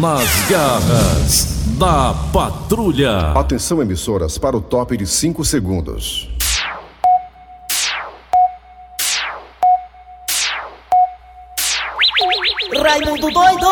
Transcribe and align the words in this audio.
Nas 0.00 0.48
garras 0.48 1.44
da 1.78 2.14
patrulha. 2.32 3.32
Atenção, 3.34 3.82
emissoras, 3.82 4.38
para 4.38 4.56
o 4.56 4.60
top 4.62 4.96
de 4.96 5.06
5 5.06 5.44
segundos. 5.44 6.30
Raimundo 12.82 13.30
doido! 13.30 13.66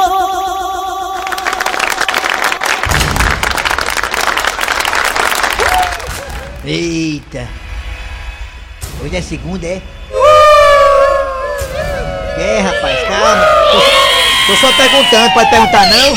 Eita! 6.67 7.49
Hoje 9.03 9.17
é 9.17 9.23
segunda, 9.23 9.67
é? 9.67 9.83
É, 12.37 12.61
rapaz, 12.61 13.09
calma. 13.09 14.08
Tô, 14.49 14.57
só 14.57 14.73
perguntando, 14.73 15.31
pode 15.35 15.51
perguntar 15.51 15.87
não? 15.91 16.17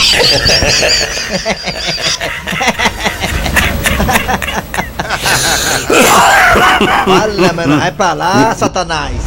Fala, 7.03 7.51
mano, 7.51 7.77
vai 7.77 7.91
pra 7.91 8.13
lá, 8.13 8.55
Satanás. 8.55 9.17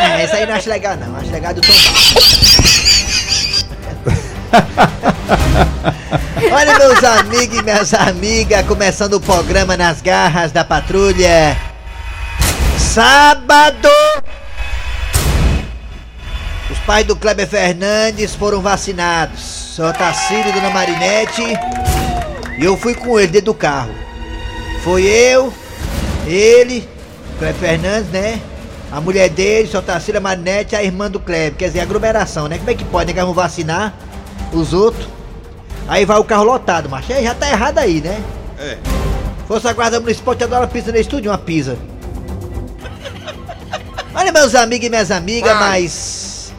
É, 0.00 0.22
essa 0.24 0.36
aí 0.38 0.46
não 0.46 0.54
acho 0.56 0.68
legal 0.68 0.96
não, 0.96 1.16
acho 1.16 1.30
legal 1.30 1.54
do 1.54 1.60
Tom 1.60 1.72
Olha 6.58 6.78
meus 6.78 7.04
amigos 7.04 7.58
e 7.58 7.62
minhas 7.62 7.92
amigas, 7.92 8.64
começando 8.66 9.12
o 9.12 9.20
programa 9.20 9.76
nas 9.76 10.00
garras 10.00 10.52
da 10.52 10.64
patrulha. 10.64 11.54
Sábado! 12.78 13.90
Os 16.70 16.78
pais 16.86 17.06
do 17.06 17.14
Kleber 17.14 17.46
Fernandes 17.46 18.34
foram 18.34 18.62
vacinados. 18.62 19.38
Só 19.38 19.92
Tacílio 19.92 20.48
e 20.48 20.52
Dona 20.52 20.70
Marinete. 20.70 21.42
E 22.58 22.64
eu 22.64 22.74
fui 22.78 22.94
com 22.94 23.20
ele 23.20 23.32
dentro 23.32 23.52
do 23.52 23.54
carro. 23.54 23.94
Foi 24.82 25.04
eu, 25.04 25.52
ele, 26.26 26.88
Kleber 27.38 27.60
Fernandes, 27.60 28.10
né? 28.10 28.40
A 28.90 28.98
mulher 28.98 29.28
dele, 29.28 29.68
só 29.68 29.82
Tacília 29.82 30.22
Marinete 30.22 30.74
e 30.74 30.78
a 30.78 30.82
irmã 30.82 31.10
do 31.10 31.20
Kleber. 31.20 31.58
Quer 31.58 31.66
dizer, 31.66 31.80
aglomeração, 31.80 32.48
né? 32.48 32.56
Como 32.56 32.70
é 32.70 32.74
que 32.74 32.84
pode, 32.86 33.08
né? 33.08 33.12
Que 33.12 33.22
vão 33.22 33.34
vacinar 33.34 33.92
os 34.54 34.72
outros. 34.72 35.06
Aí 35.88 36.04
vai 36.04 36.18
o 36.18 36.24
carro 36.24 36.44
lotado, 36.44 36.88
mas 36.88 37.06
já 37.06 37.34
tá 37.34 37.48
errado 37.48 37.78
aí, 37.78 38.00
né? 38.00 38.20
É. 38.58 38.78
Força 39.46 39.72
Guarda 39.72 40.00
Municipal 40.00 40.34
te 40.34 40.42
adora 40.44 40.66
pizza 40.66 40.90
no 40.90 40.98
estúdio, 40.98 41.30
uma 41.30 41.38
pizza. 41.38 41.76
Olha, 44.14 44.32
meus 44.32 44.54
amigos 44.54 44.86
e 44.86 44.90
minhas 44.90 45.10
amigas, 45.10 45.52
Vai. 45.52 45.68
mas. 45.82 46.52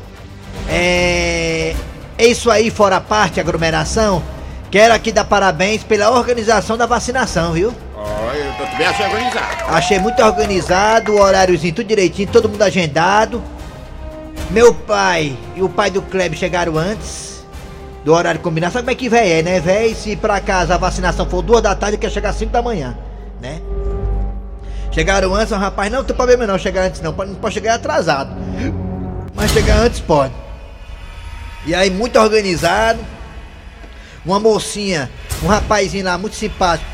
É. 0.69 1.75
É 2.19 2.25
isso 2.25 2.49
aí, 2.49 2.71
fora 2.71 2.97
a 2.97 3.01
parte, 3.01 3.39
aglomeração. 3.39 4.23
Quero 4.71 4.93
aqui 4.93 5.11
dar 5.11 5.23
parabéns 5.25 5.83
pela 5.83 6.09
organização 6.11 6.75
da 6.77 6.85
vacinação, 6.85 7.53
viu? 7.53 7.73
Ó, 7.95 8.31
eu 8.33 8.51
tô- 8.53 8.65
também 8.65 8.87
achei 8.87 9.05
organizado. 9.05 9.45
Achei 9.69 9.99
muito 9.99 10.23
organizado, 10.23 11.11
o 11.13 11.19
horáriozinho 11.21 11.73
tudo 11.75 11.87
direitinho, 11.87 12.27
todo 12.27 12.49
mundo 12.49 12.61
agendado. 12.63 13.41
Meu 14.49 14.73
pai 14.73 15.37
e 15.55 15.61
o 15.61 15.69
pai 15.69 15.89
do 15.91 16.01
Kleber 16.01 16.37
chegaram 16.37 16.77
antes 16.77 17.36
do 18.07 18.13
horário 18.13 18.39
combinado. 18.39 18.71
Sabe 18.71 18.83
como 18.85 18.91
é 18.91 18.95
que 18.95 19.09
véi 19.09 19.31
é, 19.39 19.43
né? 19.43 19.59
Véi, 19.59 19.93
se 19.93 20.15
por 20.15 20.31
acaso 20.31 20.71
a 20.71 20.77
vacinação 20.77 21.29
for 21.29 21.41
duas 21.41 21.61
da 21.61 21.75
tarde, 21.75 21.97
quer 21.97 22.09
chegar 22.09 22.29
às 22.29 22.37
5 22.37 22.53
da 22.53 22.61
manhã, 22.61 22.97
né? 23.41 23.59
Chegaram 24.93 25.35
antes, 25.35 25.51
o 25.51 25.57
rapaz, 25.57 25.91
não 25.91 26.05
tem 26.05 26.15
problema 26.15 26.47
não 26.47 26.57
chegar 26.57 26.83
antes 26.83 27.01
não, 27.01 27.11
pode- 27.13 27.31
não 27.31 27.37
pode 27.37 27.53
chegar 27.53 27.73
atrasado. 27.75 28.31
Mas 29.35 29.51
chegar 29.51 29.79
antes 29.79 29.99
pode. 29.99 30.33
E 31.65 31.75
aí, 31.75 31.89
muito 31.89 32.17
organizado. 32.17 32.97
Uma 34.25 34.39
mocinha, 34.39 35.11
um 35.43 35.47
rapazinho 35.47 36.05
lá, 36.05 36.17
muito 36.17 36.35
simpático, 36.37 36.89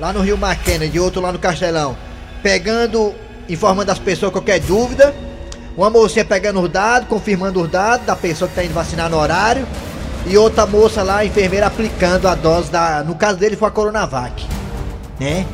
lá 0.00 0.12
no 0.12 0.20
Rio 0.20 0.36
Maquena, 0.36 0.88
de 0.88 0.98
outro 0.98 1.20
lá 1.20 1.30
no 1.30 1.38
Castelão, 1.38 1.96
pegando, 2.42 3.14
informando 3.48 3.92
as 3.92 4.00
pessoas 4.00 4.32
qualquer 4.32 4.58
dúvida. 4.58 5.14
Uma 5.76 5.90
mocinha 5.90 6.24
pegando 6.24 6.60
os 6.60 6.68
dados, 6.68 7.08
confirmando 7.08 7.62
os 7.62 7.70
dados 7.70 8.04
da 8.04 8.16
pessoa 8.16 8.48
que 8.48 8.52
está 8.54 8.64
indo 8.64 8.74
vacinar 8.74 9.08
no 9.08 9.16
horário. 9.16 9.64
E 10.28 10.36
outra 10.36 10.66
moça 10.66 11.04
lá, 11.04 11.24
enfermeira, 11.24 11.66
aplicando 11.66 12.26
a 12.26 12.34
dose 12.34 12.68
da. 12.70 13.04
No 13.04 13.14
caso 13.14 13.38
dele 13.38 13.56
foi 13.56 13.68
a 13.68 13.70
Coronavac. 13.70 14.44
Né? 15.20 15.46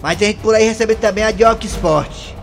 Mas 0.00 0.16
tem 0.18 0.28
gente 0.28 0.40
por 0.40 0.54
aí 0.54 0.64
recebendo 0.64 0.98
também 0.98 1.24
a 1.24 1.32
de 1.32 1.44
Oxford. 1.44 2.36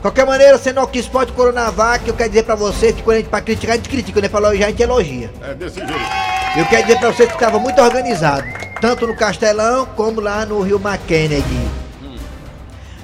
Qualquer 0.00 0.24
maneira, 0.24 0.56
sendo 0.56 0.80
Oxford 0.80 1.32
Coronavac, 1.32 2.08
eu 2.08 2.14
quero 2.14 2.30
dizer 2.30 2.44
pra 2.44 2.54
vocês 2.54 2.94
que 2.94 3.02
quando 3.02 3.16
a 3.16 3.18
gente 3.18 3.28
pra 3.28 3.42
criticar, 3.42 3.74
a 3.74 3.76
gente 3.76 3.88
critica, 3.88 4.20
gente 4.20 4.30
pra 4.30 4.40
elogiar, 4.40 4.66
a 4.66 4.70
gente 4.70 4.82
elogia. 4.82 5.30
É 5.42 5.54
desse 5.54 5.76
jeito. 5.76 5.92
Eu 6.56 6.64
quero 6.66 6.86
dizer 6.86 6.98
pra 6.98 7.12
vocês 7.12 7.28
que 7.28 7.34
estava 7.34 7.58
muito 7.58 7.82
organizado, 7.82 8.44
tanto 8.80 9.06
no 9.06 9.14
Castelão 9.14 9.86
como 9.94 10.22
lá 10.22 10.46
no 10.46 10.62
Rio 10.62 10.80
McKennedy. 10.82 11.68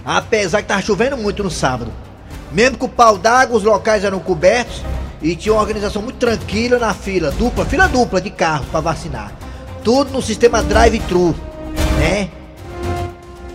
Apesar 0.04 0.62
que 0.62 0.68
tava 0.68 0.80
chovendo 0.80 1.18
muito 1.18 1.42
no 1.42 1.50
sábado. 1.50 1.92
Mesmo 2.50 2.78
com 2.78 2.86
o 2.86 2.88
pau 2.88 3.18
d'água, 3.18 3.56
os 3.56 3.62
locais 3.62 4.04
eram 4.04 4.18
cobertos 4.18 4.82
e 5.22 5.36
tinha 5.36 5.52
uma 5.52 5.60
organização 5.60 6.02
muito 6.02 6.16
tranquila 6.16 6.78
na 6.78 6.92
fila, 6.92 7.30
dupla, 7.30 7.64
fila 7.64 7.88
dupla 7.88 8.20
de 8.20 8.30
carros 8.30 8.66
para 8.66 8.80
vacinar. 8.80 9.32
Tudo 9.84 10.10
no 10.10 10.20
sistema 10.20 10.62
drive-thru, 10.62 11.34
né? 11.98 12.28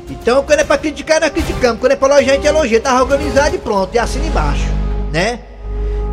Então, 0.10 0.44
quando 0.44 0.60
é 0.60 0.64
pra 0.64 0.78
criticar, 0.78 1.20
nós 1.22 1.30
criticamos. 1.30 1.80
Quando 1.80 1.92
é 1.92 1.96
pra 1.96 2.08
elogiar, 2.08 2.34
a 2.34 2.36
gente 2.36 2.48
elogia. 2.48 2.82
Tava 2.82 3.02
organizado 3.02 3.56
e 3.56 3.60
pronto, 3.60 3.94
e 3.94 4.00
assina 4.00 4.26
embaixo, 4.26 4.68
né? 5.12 5.40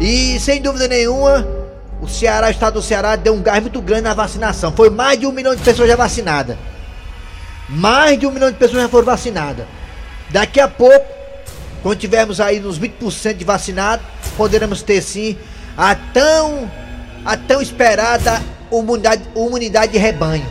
E 0.00 0.38
sem 0.40 0.60
dúvida 0.60 0.88
nenhuma, 0.88 1.46
o 2.00 2.08
Ceará, 2.08 2.48
o 2.48 2.50
estado 2.50 2.74
do 2.74 2.82
Ceará, 2.82 3.16
deu 3.16 3.34
um 3.34 3.42
gás 3.42 3.60
muito 3.60 3.80
grande 3.80 4.02
na 4.02 4.14
vacinação. 4.14 4.72
Foi 4.72 4.90
mais 4.90 5.18
de 5.18 5.26
um 5.26 5.32
milhão 5.32 5.54
de 5.54 5.62
pessoas 5.62 5.88
já 5.88 5.96
vacinadas. 5.96 6.56
Mais 7.68 8.18
de 8.18 8.26
um 8.26 8.30
milhão 8.30 8.50
de 8.50 8.56
pessoas 8.56 8.82
já 8.82 8.88
foram 8.88 9.06
vacinadas. 9.06 9.66
Daqui 10.30 10.60
a 10.60 10.68
pouco, 10.68 11.06
quando 11.82 11.98
tivermos 11.98 12.40
aí 12.40 12.60
nos 12.60 12.78
20% 12.78 13.34
de 13.34 13.44
vacinados, 13.44 14.04
poderemos 14.36 14.82
ter 14.82 15.00
sim 15.02 15.36
a 15.76 15.94
tão, 15.94 16.70
a 17.24 17.36
tão 17.36 17.60
esperada 17.60 18.40
imunidade, 18.70 19.22
imunidade 19.34 19.92
de 19.92 19.98
rebanho. 19.98 20.46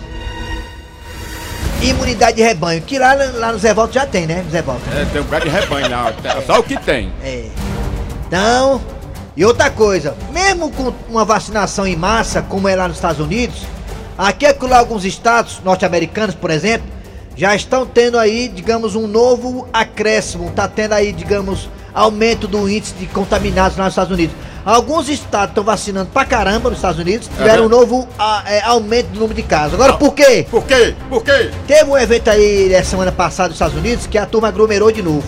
Imunidade 1.82 2.38
de 2.38 2.44
rebanho, 2.44 2.82
que 2.82 2.98
lá, 2.98 3.14
lá 3.14 3.52
no 3.52 3.60
Zé 3.60 3.74
Volta 3.74 3.94
já 3.94 4.06
tem, 4.06 4.26
né, 4.26 4.44
Zé 4.50 4.62
Volta? 4.62 4.90
É, 4.92 5.06
tem 5.06 5.22
um 5.22 5.26
bocado 5.26 5.46
de 5.46 5.52
rebanho 5.52 5.90
lá. 5.90 6.14
ó. 6.38 6.42
Só 6.42 6.60
o 6.60 6.64
que 6.64 6.78
tem. 6.78 7.12
É. 7.22 7.50
Então, 8.28 8.82
e 9.36 9.44
outra 9.44 9.70
coisa, 9.70 10.16
mesmo 10.32 10.72
com 10.72 10.94
uma 11.10 11.26
vacinação 11.26 11.86
em 11.86 11.96
massa, 11.96 12.42
como 12.42 12.68
é 12.68 12.76
lá 12.76 12.88
nos 12.88 12.98
Estados 12.98 13.20
Unidos, 13.20 13.64
aqui 14.18 14.46
é 14.46 14.54
que 14.54 14.66
lá 14.66 14.80
alguns 14.80 15.04
estados 15.04 15.60
norte-americanos, 15.64 16.36
por 16.36 16.52
exemplo, 16.52 16.88
já 17.36 17.56
estão 17.56 17.86
tendo 17.86 18.18
aí, 18.18 18.48
digamos, 18.48 18.96
um 18.96 19.08
novo 19.08 19.68
acréscimo, 19.74 20.52
tá 20.52 20.68
tendo 20.68 20.94
aí, 20.94 21.12
digamos, 21.12 21.68
aumento 21.94 22.48
do 22.48 22.70
índice 22.70 22.94
de 22.96 23.06
contaminados 23.08 23.78
lá 23.78 23.86
nos 23.86 23.94
Estados 23.94 24.12
Unidos. 24.12 24.36
Alguns 24.66 25.10
estados 25.10 25.50
estão 25.50 25.64
vacinando 25.64 26.10
pra 26.14 26.24
caramba 26.24 26.70
nos 26.70 26.78
Estados 26.80 26.98
Unidos, 27.00 27.28
tiveram 27.28 27.66
um 27.66 27.70
novo 27.70 28.08
a- 28.18 28.44
é, 28.48 28.62
aumento 28.62 29.08
do 29.08 29.20
número 29.20 29.34
de 29.36 29.44
casos. 29.44 29.74
Agora, 29.74 29.94
por 29.94 30.14
quê? 30.14 30.48
Por 30.50 30.64
quê? 30.64 30.96
Por 31.10 31.22
quê? 31.22 31.52
Teve 31.68 31.90
um 31.90 31.98
evento 31.98 32.30
aí 32.30 32.74
eh, 32.74 32.82
semana 32.82 33.12
passada 33.12 33.50
nos 33.50 33.56
Estados 33.56 33.76
Unidos 33.76 34.08
que 34.08 34.18
a 34.18 34.26
turma 34.26 34.48
aglomerou 34.48 34.90
de 34.92 35.02
novo. 35.04 35.24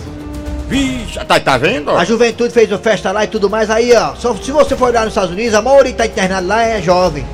Vixe, 0.68 1.18
tá, 1.26 1.38
tá 1.38 1.56
vendo? 1.58 1.90
A 1.90 2.04
juventude 2.04 2.52
fez 2.52 2.72
uma 2.72 2.78
festa 2.78 3.12
lá 3.12 3.24
e 3.24 3.28
tudo 3.28 3.48
mais. 3.50 3.68
Aí, 3.70 3.94
ó, 3.94 4.14
só, 4.16 4.34
se 4.34 4.50
você 4.50 4.74
for 4.74 4.88
olhar 4.88 5.02
nos 5.04 5.10
Estados 5.12 5.30
Unidos, 5.30 5.54
a 5.54 5.60
maioria 5.62 5.92
que 5.92 5.98
tá 5.98 6.06
internado 6.06 6.46
lá 6.48 6.62
é 6.64 6.80
jovem. 6.82 7.24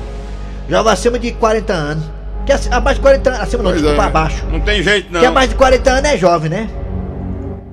Jovem 0.69 0.91
acima 0.93 1.17
de 1.17 1.31
40 1.31 1.73
anos. 1.73 2.03
Que 2.45 2.51
é 2.51 2.59
abaixo 2.69 2.95
de 2.99 3.01
40 3.01 3.29
anos, 3.29 3.41
acima 3.41 3.63
não, 3.63 3.71
Pois 3.71 3.81
desculpa, 3.81 4.03
é. 4.03 4.07
abaixo. 4.07 4.43
Não 4.51 4.59
tem 4.59 4.83
jeito 4.83 5.11
não. 5.11 5.21
Que 5.21 5.25
abaixo 5.25 5.49
de 5.49 5.55
40 5.55 5.89
anos 5.89 6.09
é 6.11 6.17
jovem, 6.17 6.49
né? 6.49 6.69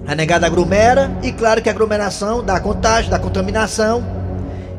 A 0.06 0.14
negada 0.14 0.47
aglomera 0.47 1.11
e 1.23 1.31
claro 1.31 1.62
que 1.62 1.69
a 1.69 1.73
aglomeração 1.73 2.43
dá 2.43 2.58
contágio, 2.58 3.11
dá 3.11 3.19
contaminação. 3.19 4.05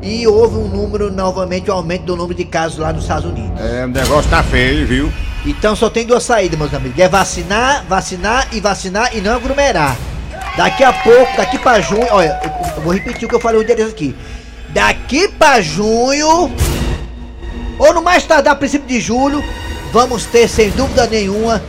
E 0.01 0.25
houve 0.25 0.57
um 0.57 0.67
número, 0.67 1.11
novamente, 1.11 1.69
um 1.69 1.75
aumento 1.75 2.05
do 2.05 2.15
número 2.15 2.35
de 2.35 2.43
casos 2.43 2.79
lá 2.79 2.91
nos 2.91 3.03
Estados 3.03 3.25
Unidos. 3.25 3.59
É, 3.61 3.85
o 3.85 3.87
negócio 3.87 4.29
tá 4.29 4.41
feio, 4.41 4.85
viu? 4.87 5.13
Então 5.45 5.75
só 5.75 5.89
tem 5.89 6.05
duas 6.05 6.23
saídas, 6.23 6.57
meus 6.57 6.73
amigos. 6.73 6.97
É 6.99 7.07
vacinar, 7.07 7.85
vacinar 7.87 8.47
e 8.51 8.59
vacinar 8.59 9.15
e 9.15 9.21
não 9.21 9.35
aglomerar. 9.35 9.95
Daqui 10.57 10.83
a 10.83 10.91
pouco, 10.91 11.37
daqui 11.37 11.57
pra 11.59 11.79
junho, 11.79 12.07
olha, 12.11 12.39
eu, 12.43 12.75
eu 12.77 12.81
vou 12.81 12.93
repetir 12.93 13.25
o 13.25 13.29
que 13.29 13.35
eu 13.35 13.39
falei 13.39 13.61
um 13.61 13.63
dia 13.63 13.75
desses 13.75 13.93
aqui. 13.93 14.15
Daqui 14.69 15.27
pra 15.27 15.61
junho, 15.61 16.51
ou 17.77 17.93
no 17.93 18.01
mais 18.01 18.25
tardar, 18.25 18.55
princípio 18.55 18.87
de 18.87 18.99
julho, 18.99 19.43
vamos 19.93 20.25
ter, 20.25 20.47
sem 20.47 20.69
dúvida 20.71 21.05
nenhuma, 21.07 21.61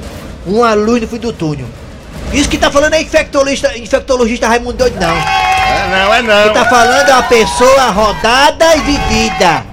uma 0.46 0.72
luz 0.74 1.02
no 1.02 1.08
fim 1.08 1.18
do 1.18 1.32
túnel. 1.32 1.66
Isso 2.32 2.48
que 2.48 2.56
tá 2.56 2.70
falando 2.70 2.94
é 2.94 3.02
infectologista, 3.02 3.76
infectologista 3.76 4.48
Raimundo 4.48 4.78
Doido, 4.78 4.98
não. 4.98 5.14
É 5.14 5.88
não, 5.90 6.14
é 6.14 6.22
não. 6.22 6.44
Quem 6.44 6.52
tá 6.54 6.64
falando 6.64 7.08
é 7.08 7.12
uma 7.12 7.22
pessoa 7.24 7.90
rodada 7.90 8.76
e 8.76 8.80
vivida. 8.80 9.64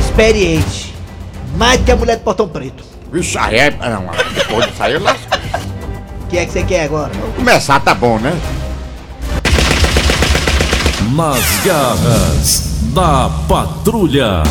Experiente. 0.00 0.94
Mais 1.56 1.78
do 1.78 1.84
que 1.84 1.92
a 1.92 1.96
mulher 1.96 2.16
do 2.16 2.22
portão 2.22 2.48
preto. 2.48 2.82
Vixe, 3.12 3.38
aí 3.38 3.58
é... 3.58 3.70
Não, 3.70 4.06
depois 4.34 4.66
disso 4.66 4.82
aí 4.82 4.98
lascou. 4.98 5.38
O 6.22 6.26
que 6.28 6.38
é 6.38 6.44
que 6.44 6.52
você 6.52 6.62
quer 6.62 6.84
agora? 6.84 7.10
Começar 7.36 7.80
tá 7.80 7.94
bom, 7.94 8.18
né? 8.18 8.36
Nas 11.12 11.64
garras 11.64 12.62
da 12.92 13.30
patrulha. 13.48 14.42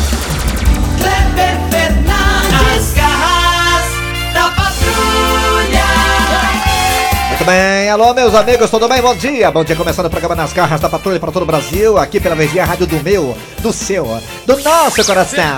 Bem, 7.48 7.88
alô 7.88 8.12
meus 8.12 8.34
amigos, 8.34 8.68
tudo 8.68 8.86
bem? 8.86 9.00
Bom 9.00 9.16
dia, 9.16 9.50
bom 9.50 9.64
dia, 9.64 9.74
começando 9.74 10.04
o 10.04 10.10
programa 10.10 10.34
Nas 10.34 10.52
Garras 10.52 10.82
da 10.82 10.88
Patrulha 10.90 11.18
para 11.18 11.32
todo 11.32 11.44
o 11.44 11.46
Brasil, 11.46 11.96
aqui 11.96 12.20
pela 12.20 12.34
Verdinha 12.34 12.62
Rádio 12.62 12.86
do 12.86 13.02
meu, 13.02 13.34
do 13.60 13.72
seu, 13.72 14.04
do 14.44 14.58
nosso 14.62 15.02
coração. 15.02 15.56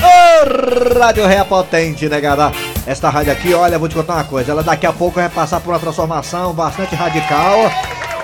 Ô, 0.00 0.98
Rádio 0.98 1.26
Ré 1.26 1.44
Potente, 1.44 2.08
negada. 2.08 2.50
Esta 2.86 3.10
rádio 3.10 3.30
aqui, 3.30 3.52
olha, 3.52 3.78
vou 3.78 3.90
te 3.90 3.94
contar 3.94 4.14
uma 4.14 4.24
coisa, 4.24 4.52
ela 4.52 4.62
daqui 4.62 4.86
a 4.86 4.92
pouco 4.92 5.20
vai 5.20 5.28
passar 5.28 5.60
por 5.60 5.74
uma 5.74 5.78
transformação 5.78 6.54
bastante 6.54 6.94
radical 6.94 7.70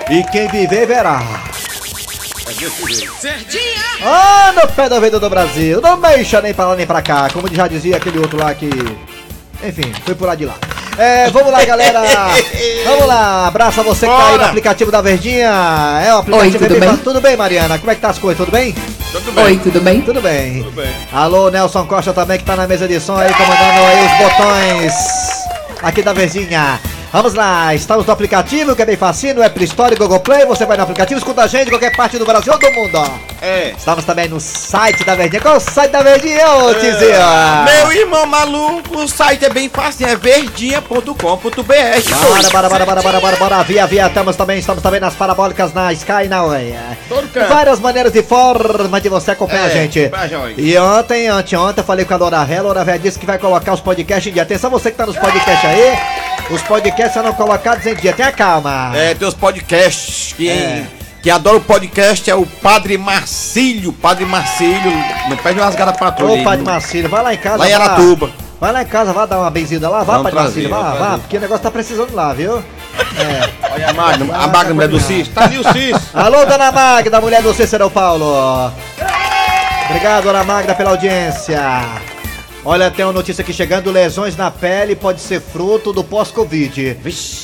e 0.09 0.23
quem 0.31 0.47
viver 0.47 0.87
verá. 0.87 1.21
Ah, 4.01 4.51
no 4.55 4.67
pé 4.67 4.89
do 4.89 4.95
ouvido 4.95 5.19
do 5.19 5.29
Brasil, 5.29 5.79
não 5.79 5.95
mexa 5.95 6.41
nem 6.41 6.55
pra 6.55 6.69
lá 6.69 6.75
nem 6.75 6.87
pra 6.87 7.03
cá, 7.03 7.29
como 7.31 7.53
já 7.53 7.67
dizia 7.67 7.97
aquele 7.97 8.17
outro 8.17 8.39
lá 8.39 8.51
que... 8.55 8.67
Enfim, 9.63 9.93
foi 10.03 10.15
por 10.15 10.27
lá 10.27 10.33
de 10.33 10.45
lá. 10.45 10.55
É, 11.01 11.29
vamos 11.29 11.49
lá, 11.51 11.63
galera. 11.63 12.01
Vamos 12.85 13.05
lá. 13.07 13.47
Abraço 13.47 13.79
a 13.79 13.83
você 13.83 14.05
que 14.05 14.11
tá 14.11 14.27
aí 14.31 14.37
no 14.37 14.43
aplicativo 14.43 14.91
da 14.91 15.01
Verdinha. 15.01 15.47
É 16.05 16.13
o 16.13 16.17
aplicativo 16.17 16.63
Oi, 16.65 16.67
tudo 16.69 16.79
bem? 16.79 16.89
fa- 16.89 16.97
Tudo 17.03 17.21
bem, 17.21 17.37
Mariana? 17.37 17.79
Como 17.79 17.89
é 17.89 17.95
que 17.95 18.01
tá 18.01 18.09
as 18.09 18.19
coisas? 18.19 18.37
Tudo 18.37 18.51
bem? 18.51 18.73
Tudo 19.13 19.31
bem. 19.31 19.43
Oi, 19.45 19.57
tudo 19.63 19.79
bem? 19.81 20.01
Tudo 20.01 20.21
bem. 20.21 20.61
Tudo 20.63 20.71
bem. 20.75 20.93
Alô, 21.13 21.49
Nelson 21.49 21.85
Costa 21.85 22.11
também 22.11 22.37
que 22.37 22.43
tá 22.43 22.55
na 22.57 22.67
mesa 22.67 22.85
de 22.85 22.99
som 22.99 23.15
aí, 23.17 23.33
comandando 23.33 23.79
aí 23.85 24.05
os 24.05 24.17
botões 24.29 24.93
aqui 25.81 26.01
da 26.01 26.11
Verdinha. 26.11 26.79
Vamos 27.11 27.33
lá, 27.33 27.73
estamos 27.73 28.05
no 28.05 28.13
aplicativo 28.13 28.75
que 28.75 28.83
é 28.83 28.85
bem 28.85 28.95
facinho, 28.95 29.33
no 29.33 29.43
Apple 29.43 29.63
Store 29.65 29.95
e 29.95 29.97
Google 29.97 30.19
Play. 30.19 30.45
Você 30.45 30.63
vai 30.67 30.77
no 30.77 30.83
aplicativo, 30.83 31.17
escuta 31.17 31.41
a 31.41 31.47
gente 31.47 31.65
em 31.65 31.69
qualquer 31.71 31.95
parte 31.95 32.19
do 32.19 32.25
Brasil 32.25 32.53
ou 32.53 32.59
do 32.59 32.71
mundo. 32.71 32.91
ó. 32.95 33.07
É. 33.41 33.73
Estamos 33.75 34.05
também 34.05 34.27
no 34.29 34.39
site 34.39 35.03
da 35.03 35.15
Verdinha. 35.15 35.41
Qual 35.41 35.55
é 35.55 35.57
o 35.57 35.59
site 35.59 35.89
da 35.91 36.03
Verdinha, 36.03 36.47
ô 36.51 36.71
Tizinho? 36.75 37.17
Meu 37.65 37.91
irmão 37.93 38.27
maluco, 38.27 38.95
o 38.99 39.07
site 39.07 39.43
é 39.43 39.49
bem 39.49 39.67
fácil, 39.69 40.05
é 40.07 40.15
verdinha.com.br. 40.15 41.09
Bora, 42.51 42.69
bora, 42.69 42.69
bora, 42.69 42.85
bora, 42.85 43.01
bora, 43.01 43.19
bora, 43.19 43.35
bora, 43.37 43.63
via, 43.63 43.87
via, 43.87 44.05
estamos 44.05 44.35
também, 44.35 44.59
estamos 44.59 44.83
também 44.83 44.99
nas 44.99 45.15
parabólicas, 45.15 45.73
na 45.73 45.91
Sky 45.93 46.25
e 46.25 46.27
na 46.27 46.43
Oi. 46.43 46.75
Todo 47.07 47.27
canto. 47.29 47.49
Várias 47.49 47.79
maneiras 47.79 48.13
e 48.13 48.21
formas 48.21 49.01
de 49.01 49.09
você 49.09 49.31
acompanhar 49.31 49.63
a 49.63 49.67
É, 49.67 49.71
gente. 49.71 50.07
vai, 50.09 50.29
Joy. 50.29 50.53
E 50.59 50.77
ontem, 50.77 51.27
anteontem, 51.27 51.81
eu 51.81 51.85
falei 51.85 52.05
com 52.05 52.13
a 52.13 52.17
Laura 52.17 52.37
a 52.39 52.61
Laura 52.61 52.83
Vé 52.83 52.99
disse 52.99 53.17
que 53.17 53.25
vai 53.25 53.39
colocar 53.39 53.73
os 53.73 53.81
podcasts 53.81 54.27
em 54.27 54.33
dia. 54.33 54.43
Atenção, 54.43 54.69
você 54.69 54.91
que 54.91 54.97
tá 54.97 55.07
nos 55.07 55.17
podcasts 55.17 55.65
aí, 55.65 55.97
os 56.51 56.61
podcasts 56.63 57.13
serão 57.13 57.33
colocados 57.33 57.85
em 57.85 57.95
dia, 57.95 58.13
tenha 58.13 58.31
calma. 58.31 58.91
É, 58.95 59.13
tem 59.13 59.27
os 59.27 59.33
podcasts. 59.33 60.33
Quem, 60.35 60.49
É. 60.49 60.87
quem 61.21 61.31
adora 61.31 61.57
o 61.57 61.61
podcast 61.61 62.29
é 62.29 62.35
o 62.35 62.45
Padre 62.45 62.97
Marcílio. 62.97 63.93
Padre 63.93 64.25
Marcílio, 64.25 64.91
não 65.29 65.37
perde 65.37 65.59
umas 65.59 65.75
garas 65.75 65.95
patrulha. 65.97 66.41
Ô, 66.41 66.43
Padre. 66.43 66.65
Marcílio, 66.65 67.09
vai 67.09 67.23
lá 67.23 67.33
em 67.33 67.37
casa. 67.37 67.57
Lá 67.57 67.69
em. 67.69 67.73
Aratuba. 67.73 68.29
Vai 68.59 68.73
lá 68.73 68.81
em 68.81 68.85
casa, 68.87 69.13
vai 69.13 69.25
dar 69.25 69.39
uma 69.39 69.49
benzida 69.49 69.87
lá, 69.87 70.03
vá, 70.03 70.17
Padre 70.17 70.35
Marcílio, 70.35 70.69
vá, 70.69 71.17
porque 71.21 71.37
o 71.37 71.39
negócio 71.39 71.63
tá 71.63 71.71
precisando 71.71 72.13
lá, 72.13 72.33
viu? 72.33 72.57
É. 72.57 73.49
Olha 73.73 73.89
a 73.89 73.93
Magna, 73.93 74.35
a 74.37 74.47
Magna 74.47 74.83
é 74.83 74.87
do 74.89 74.99
Cis. 74.99 75.29
Tá 75.29 75.45
ali 75.45 75.59
o 75.59 75.63
Cis. 75.71 75.95
Alô, 76.13 76.45
dona 76.45 76.69
Magda, 76.69 77.21
mulher 77.21 77.41
do 77.41 77.53
Cícero 77.53 77.89
Paulo. 77.89 78.69
Obrigado, 79.89 80.23
dona 80.25 80.43
Magda, 80.43 80.75
pela 80.75 80.89
audiência. 80.89 81.61
Olha, 82.65 82.91
tem 82.91 83.05
uma 83.05 83.13
notícia 83.13 83.41
aqui 83.41 83.53
chegando: 83.53 83.89
lesões 83.89 84.35
na 84.35 84.51
pele 84.51 84.95
pode 84.95 85.21
ser 85.21 85.39
fruto 85.39 85.93
do 85.93 86.03
pós-Covid. 86.03 86.97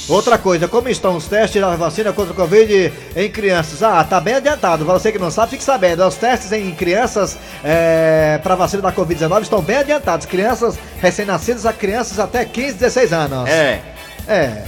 Outra 0.09 0.37
coisa, 0.37 0.67
como 0.67 0.89
estão 0.89 1.15
os 1.15 1.25
testes 1.25 1.61
da 1.61 1.75
vacina 1.75 2.11
contra 2.11 2.33
o 2.33 2.35
Covid 2.35 2.91
em 3.15 3.29
crianças? 3.29 3.81
Ah, 3.81 4.03
tá 4.03 4.19
bem 4.19 4.35
adiantado. 4.35 4.83
Você 4.83 5.11
que 5.11 5.19
não 5.19 5.31
sabe, 5.31 5.51
fique 5.51 5.63
sabendo. 5.63 6.05
Os 6.05 6.15
testes 6.15 6.51
em 6.51 6.71
crianças 6.71 7.37
é, 7.63 8.39
para 8.43 8.55
vacina 8.55 8.81
da 8.81 8.91
Covid-19 8.91 9.43
estão 9.43 9.61
bem 9.61 9.77
adiantados. 9.77 10.25
Crianças 10.25 10.77
recém-nascidas 10.99 11.65
a 11.65 11.71
crianças 11.71 12.19
até 12.19 12.43
15, 12.43 12.73
16 12.73 13.13
anos. 13.13 13.49
É. 13.49 13.81
É. 14.27 14.63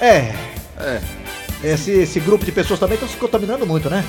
É. 0.00 0.34
É. 0.80 1.00
Esse, 1.62 1.90
esse 1.90 2.20
grupo 2.20 2.44
de 2.44 2.52
pessoas 2.52 2.80
também 2.80 2.94
estão 2.94 3.08
se 3.08 3.16
contaminando 3.16 3.66
muito, 3.66 3.90
né? 3.90 4.04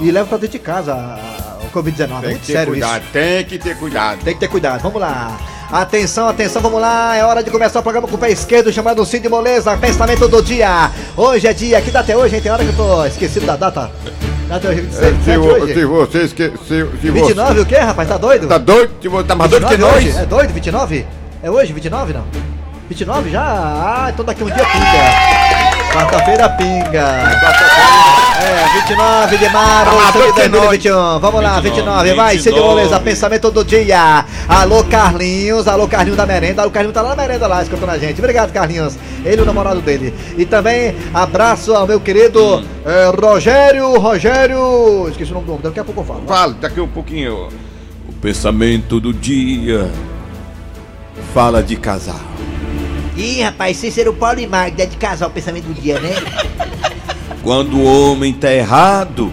E 0.00 0.10
levam 0.10 0.28
pra 0.28 0.38
dentro 0.38 0.58
de 0.58 0.58
casa 0.58 0.92
a- 0.92 0.96
a- 0.96 1.64
o 1.64 1.70
Covid-19. 1.70 2.20
Tem 2.20 2.30
Muito 2.30 2.46
sério 2.46 2.72
cuidado, 2.72 3.02
isso. 3.02 3.12
tem 3.12 3.44
que 3.44 3.58
ter 3.58 3.76
cuidado. 3.78 4.18
Tem 4.24 4.34
que 4.34 4.40
ter 4.40 4.48
cuidado. 4.48 4.82
Vamos 4.82 5.00
lá. 5.00 5.36
Atenção, 5.70 6.28
atenção, 6.28 6.62
vamos 6.62 6.80
lá. 6.80 7.16
É 7.16 7.24
hora 7.24 7.42
de 7.42 7.50
começar 7.50 7.80
o 7.80 7.82
programa 7.82 8.06
com 8.06 8.14
o 8.14 8.18
pé 8.18 8.30
esquerdo, 8.30 8.72
chamado 8.72 9.04
Cid 9.04 9.28
Moleza. 9.28 9.76
Pensamento 9.76 10.28
do 10.28 10.40
dia. 10.42 10.90
Hoje 11.16 11.46
é 11.48 11.52
dia. 11.52 11.80
Que 11.80 11.90
data 11.90 12.10
é 12.12 12.16
hoje, 12.16 12.36
hein? 12.36 12.40
Tem 12.40 12.52
hora 12.52 12.62
que 12.64 12.70
eu 12.70 12.76
tô 12.76 13.04
esquecido 13.04 13.46
da 13.46 13.56
data. 13.56 13.90
Data 14.48 14.68
hoje, 14.68 14.80
27 14.82 15.24
Se, 15.24 15.36
hoje. 15.36 15.74
se 15.74 15.84
você 15.84 16.18
esque... 16.22 16.52
se, 16.68 16.86
se 17.00 17.10
29 17.10 17.54
você... 17.54 17.60
o 17.60 17.66
quê, 17.66 17.76
rapaz? 17.78 18.08
Tá 18.08 18.16
doido? 18.16 18.46
Tá 18.46 18.58
doido? 18.58 19.24
Tá 19.24 19.34
mais 19.34 19.50
doido 19.50 19.64
que 19.66 19.70
29 19.76 19.76
nós? 19.94 20.04
hoje? 20.14 20.16
É 20.22 20.26
doido, 20.26 20.52
29? 20.52 21.06
É 21.42 21.50
hoje, 21.50 21.72
29 21.72 22.12
não? 22.12 22.24
29 22.88 23.30
já? 23.30 23.42
Ah, 23.42 24.10
então 24.14 24.24
daqui 24.24 24.44
um 24.44 24.46
dia 24.46 24.54
pinga. 24.64 25.45
Quarta-feira 25.92 26.48
pinga. 26.50 27.06
É, 28.38 28.80
29 28.80 29.38
de 29.38 29.48
março 29.48 30.06
de 30.06 30.12
doido 30.12 30.34
que 30.34 30.40
é 30.42 30.48
2021. 30.48 31.18
Vamos 31.18 31.42
lá, 31.42 31.58
29. 31.58 32.14
Vai, 32.14 32.38
Cid 32.38 32.60
Moleza, 32.60 33.00
pensamento 33.00 33.50
do 33.50 33.64
dia. 33.64 34.24
Alô, 34.48 34.84
Carlinhos. 34.84 35.66
Alô, 35.66 35.88
Carlinhos 35.88 36.16
da 36.16 36.26
merenda. 36.26 36.66
O 36.66 36.70
Carlinhos 36.70 36.94
tá 36.94 37.02
lá 37.02 37.10
na 37.10 37.16
merenda 37.16 37.46
lá, 37.46 37.62
escutando 37.62 37.90
a 37.90 37.98
gente. 37.98 38.20
Obrigado, 38.20 38.52
Carlinhos. 38.52 38.96
Ele 39.24 39.38
e 39.38 39.42
o 39.42 39.46
namorado 39.46 39.80
dele. 39.80 40.14
E 40.36 40.44
também 40.44 40.94
abraço 41.14 41.74
ao 41.74 41.86
meu 41.86 41.98
querido 41.98 42.62
eh, 42.84 43.10
Rogério. 43.18 43.98
Rogério. 43.98 45.08
Esqueci 45.08 45.30
o 45.30 45.34
nome 45.34 45.46
do 45.46 45.52
homem, 45.52 45.64
daqui 45.64 45.80
a 45.80 45.84
pouco 45.84 46.02
eu 46.02 46.04
falo. 46.04 46.22
Fala, 46.26 46.54
daqui 46.54 46.80
um 46.80 46.88
pouquinho. 46.88 47.48
O 48.08 48.12
pensamento 48.20 49.00
do 49.00 49.12
dia 49.12 49.90
fala 51.32 51.62
de 51.62 51.76
casal. 51.76 52.35
Ih, 53.16 53.42
rapaz, 53.42 53.78
Cícero 53.78 54.12
Paulo 54.12 54.40
e 54.40 54.46
Magda 54.46 54.82
é 54.82 54.86
de 54.86 54.96
casal, 54.98 55.30
pensamento 55.30 55.64
do 55.64 55.74
dia, 55.74 55.98
né? 55.98 56.14
Quando 57.42 57.78
o 57.78 58.10
homem 58.10 58.32
tá 58.34 58.52
errado, 58.52 59.32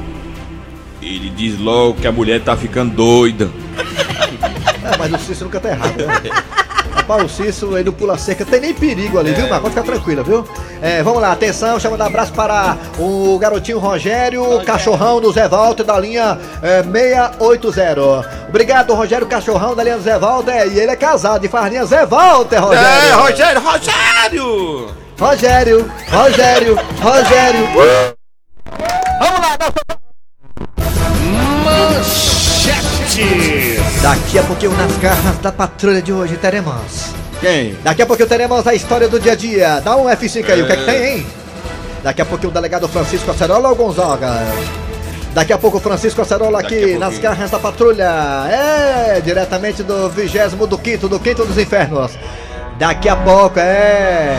ele 1.01 1.29
diz 1.29 1.59
logo 1.59 1.95
que 1.95 2.07
a 2.07 2.11
mulher 2.11 2.41
tá 2.41 2.55
ficando 2.55 2.95
doida. 2.95 3.51
É, 4.83 4.97
mas 4.97 5.11
o 5.11 5.17
Cícero 5.17 5.45
nunca 5.45 5.59
tá 5.59 5.69
errado, 5.69 5.97
né? 5.97 6.21
Rapaz, 6.95 7.23
o 7.23 7.27
Cícero, 7.27 7.75
ele 7.75 7.83
não 7.85 7.91
pula 7.93 8.17
cerca, 8.17 8.45
tem 8.45 8.61
nem 8.61 8.73
perigo 8.73 9.19
ali, 9.19 9.33
viu, 9.33 9.49
Marcos? 9.49 9.69
Fica 9.69 9.83
tranquila, 9.83 10.23
viu? 10.23 10.47
É, 10.81 11.03
vamos 11.03 11.21
lá, 11.21 11.33
atenção, 11.33 11.77
chamando 11.77 12.01
um 12.01 12.05
abraço 12.05 12.31
para 12.31 12.77
o 12.97 13.37
garotinho 13.37 13.79
Rogério, 13.79 14.63
cachorrão 14.65 15.19
do 15.19 15.31
Zé 15.31 15.47
Walter, 15.49 15.83
da 15.83 15.99
linha 15.99 16.39
é, 16.61 16.81
680. 16.81 18.42
Obrigado, 18.53 18.93
Rogério 18.93 19.25
Cachorrão, 19.25 19.73
da 19.73 19.83
linha 19.83 19.97
Zé 19.97 20.15
Walter, 20.19 20.67
e 20.67 20.79
ele 20.79 20.91
é 20.91 20.95
casado, 20.95 21.43
e 21.43 21.49
faz 21.49 21.71
linha 21.71 21.83
Zé 21.87 22.05
Walter, 22.05 22.59
Rogério. 22.59 22.87
É, 22.87 23.11
Rogério, 23.13 23.61
Rogério! 23.61 24.95
Rogério, 25.19 25.91
Rogério, 26.11 26.75
Rogério. 27.01 27.67
Vamos 29.19 29.39
lá, 29.41 29.57
Daqui 34.03 34.37
a 34.37 34.43
pouquinho 34.43 34.71
nas 34.73 34.97
garras 34.97 35.37
da 35.39 35.51
patrulha 35.51 35.99
de 36.03 36.13
hoje 36.13 36.37
teremos. 36.37 37.07
Quem? 37.41 37.75
Daqui 37.83 38.03
a 38.03 38.05
pouquinho 38.05 38.29
teremos 38.29 38.67
a 38.67 38.75
história 38.75 39.07
do 39.07 39.19
dia 39.19 39.31
a 39.31 39.35
dia. 39.35 39.81
Dá 39.81 39.95
um 39.97 40.05
F5 40.05 40.47
aí, 40.51 40.61
o 40.61 40.67
que 40.67 40.73
é 40.73 40.77
que 40.77 40.85
tem, 40.85 41.05
hein? 41.05 41.25
Daqui 42.03 42.21
a 42.21 42.25
pouquinho 42.25 42.51
o 42.51 42.53
delegado 42.53 42.87
Francisco 42.87 43.31
Acerola 43.31 43.69
ou 43.69 43.75
Gonzaga? 43.75 44.45
Daqui 45.33 45.51
a 45.51 45.57
pouco 45.57 45.77
o 45.77 45.81
Francisco 45.81 46.21
Acerola 46.21 46.59
aqui 46.59 46.95
nas 46.95 47.17
garras 47.17 47.49
da 47.49 47.57
patrulha. 47.57 48.07
É, 48.47 49.19
diretamente 49.21 49.81
do 49.81 50.07
vigésimo 50.09 50.67
do 50.67 50.77
quinto, 50.77 51.09
do 51.09 51.19
quinto 51.19 51.43
dos 51.43 51.57
infernos. 51.57 52.11
Daqui 52.77 53.09
a 53.09 53.15
pouco, 53.15 53.59
é. 53.59 54.37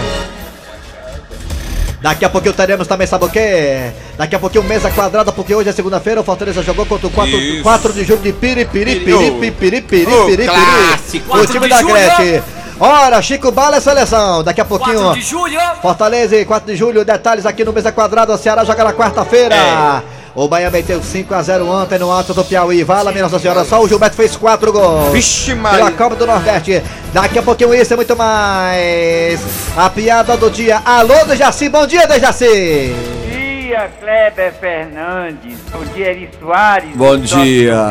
Daqui 2.01 2.25
a 2.25 2.29
pouquinho 2.29 2.53
teremos 2.53 2.87
também, 2.87 3.07
sabe 3.07 3.25
o 3.25 3.29
quê? 3.31 3.91
Daqui 4.17 4.37
a 4.37 4.39
pouquinho 4.39 4.63
mesa 4.65 4.91
quadrada, 4.91 5.33
porque 5.33 5.55
hoje 5.55 5.71
é 5.71 5.73
segunda-feira, 5.73 6.21
o 6.21 6.25
Fortaleza 6.25 6.63
jogou 6.63 6.85
contra 6.85 7.07
o 7.07 7.11
4, 7.11 7.35
Isso. 7.35 7.63
4 7.63 7.93
de 7.95 8.05
julho 8.05 8.21
de 8.21 8.33
Piripiri, 8.33 8.97
Piripiri, 8.97 9.31
Piripiri, 9.41 9.83
Piripiri. 9.83 10.47
clássico. 10.47 11.37
O 11.37 11.47
time 11.47 11.67
da 11.67 11.83
Gretchen. 11.83 12.43
Ora, 12.79 13.23
Chico 13.23 13.51
Bala 13.51 13.77
é 13.77 13.81
seleção. 13.81 14.45
Daqui 14.45 14.61
a 14.61 14.65
pouquinho. 14.65 15.01
4 15.01 15.21
de 15.21 15.27
julho. 15.27 15.59
Fortaleza 15.81 16.37
e 16.37 16.45
4 16.45 16.71
de 16.71 16.77
julho, 16.77 17.05
detalhes 17.05 17.47
aqui 17.47 17.65
no 17.65 17.73
Mesa 17.73 17.91
Quadrada, 17.91 18.35
o 18.35 18.39
Ceará 18.39 18.65
joga 18.65 18.85
na 18.85 18.93
quarta-feira. 18.93 19.55
É. 19.55 20.03
O 20.35 20.49
Bahia 20.49 20.69
meteu 20.69 21.01
5x0 21.01 21.65
ontem 21.65 21.97
no 21.99 22.11
alto 22.11 22.35
do 22.35 22.45
Piauí. 22.45 22.83
Vala, 22.83 23.13
minha 23.13 23.23
Nossa 23.23 23.39
Senhora, 23.39 23.65
só 23.65 23.81
o 23.81 23.87
Gilberto 23.89 24.17
fez 24.17 24.35
4 24.35 24.73
gols. 24.73 25.13
Vixe, 25.13 25.51
Pela 25.55 25.63
Maria. 25.63 25.91
Copa 25.93 26.17
do 26.17 26.27
Nordeste. 26.27 26.83
Daqui 27.13 27.39
a 27.39 27.43
pouquinho 27.43 27.73
isso 27.73 27.93
e 27.93 27.97
muito 27.97 28.17
mais. 28.17 29.41
A 29.77 29.89
piada 29.89 30.37
do 30.37 30.51
dia. 30.51 30.83
Alô, 30.85 31.25
Dejaci, 31.25 31.69
bom 31.69 31.87
dia, 31.87 32.07
Dejaci. 32.09 32.93
dia, 33.31 33.89
Kleber 34.01 34.53
Fernandes. 34.55 35.57
Bom 35.71 35.85
dia, 35.95 36.11
Eri 36.11 36.29
Soares. 36.41 36.91
Bom 36.97 37.17
dia. 37.17 37.85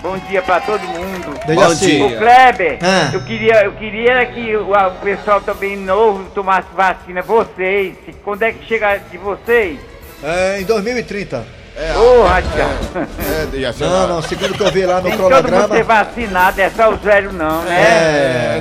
Bom 0.00 0.16
dia 0.30 0.40
para 0.42 0.60
todo 0.60 0.80
mundo. 0.82 1.34
Dejaci. 1.44 2.00
Ô 2.00 2.10
Kleber, 2.16 2.78
Ah. 2.80 3.10
eu 3.12 3.20
queria, 3.22 3.64
eu 3.64 3.72
queria 3.72 4.24
que 4.26 4.56
o, 4.56 4.70
o 4.70 4.90
pessoal 5.02 5.40
também 5.40 5.76
novo 5.76 6.26
tomasse 6.32 6.68
vacina, 6.76 7.22
vocês. 7.22 7.94
Quando 8.24 8.44
é 8.44 8.52
que 8.52 8.64
chega 8.68 8.98
de 9.10 9.18
vocês? 9.18 9.80
É, 10.22 10.60
em 10.60 10.64
2030. 10.64 11.58
Ô, 11.96 12.24
Radical. 12.24 12.66
É, 13.40 13.46
Dejaci. 13.46 13.80
Não, 13.84 14.08
não, 14.08 14.20
segundo 14.20 14.52
que 14.52 14.60
eu 14.64 14.72
vi 14.72 14.84
lá 14.84 14.96
no 14.96 15.02
Tem 15.02 15.12
que 15.12 15.16
todo 15.18 15.30
mundo 15.30 15.42
cronograma. 15.44 15.76
ser 15.76 15.84
vacinado, 15.84 16.60
é 16.60 16.70
só 16.70 16.90
os 16.90 17.00
velhos 17.00 17.32
não, 17.32 17.62
né? 17.62 17.80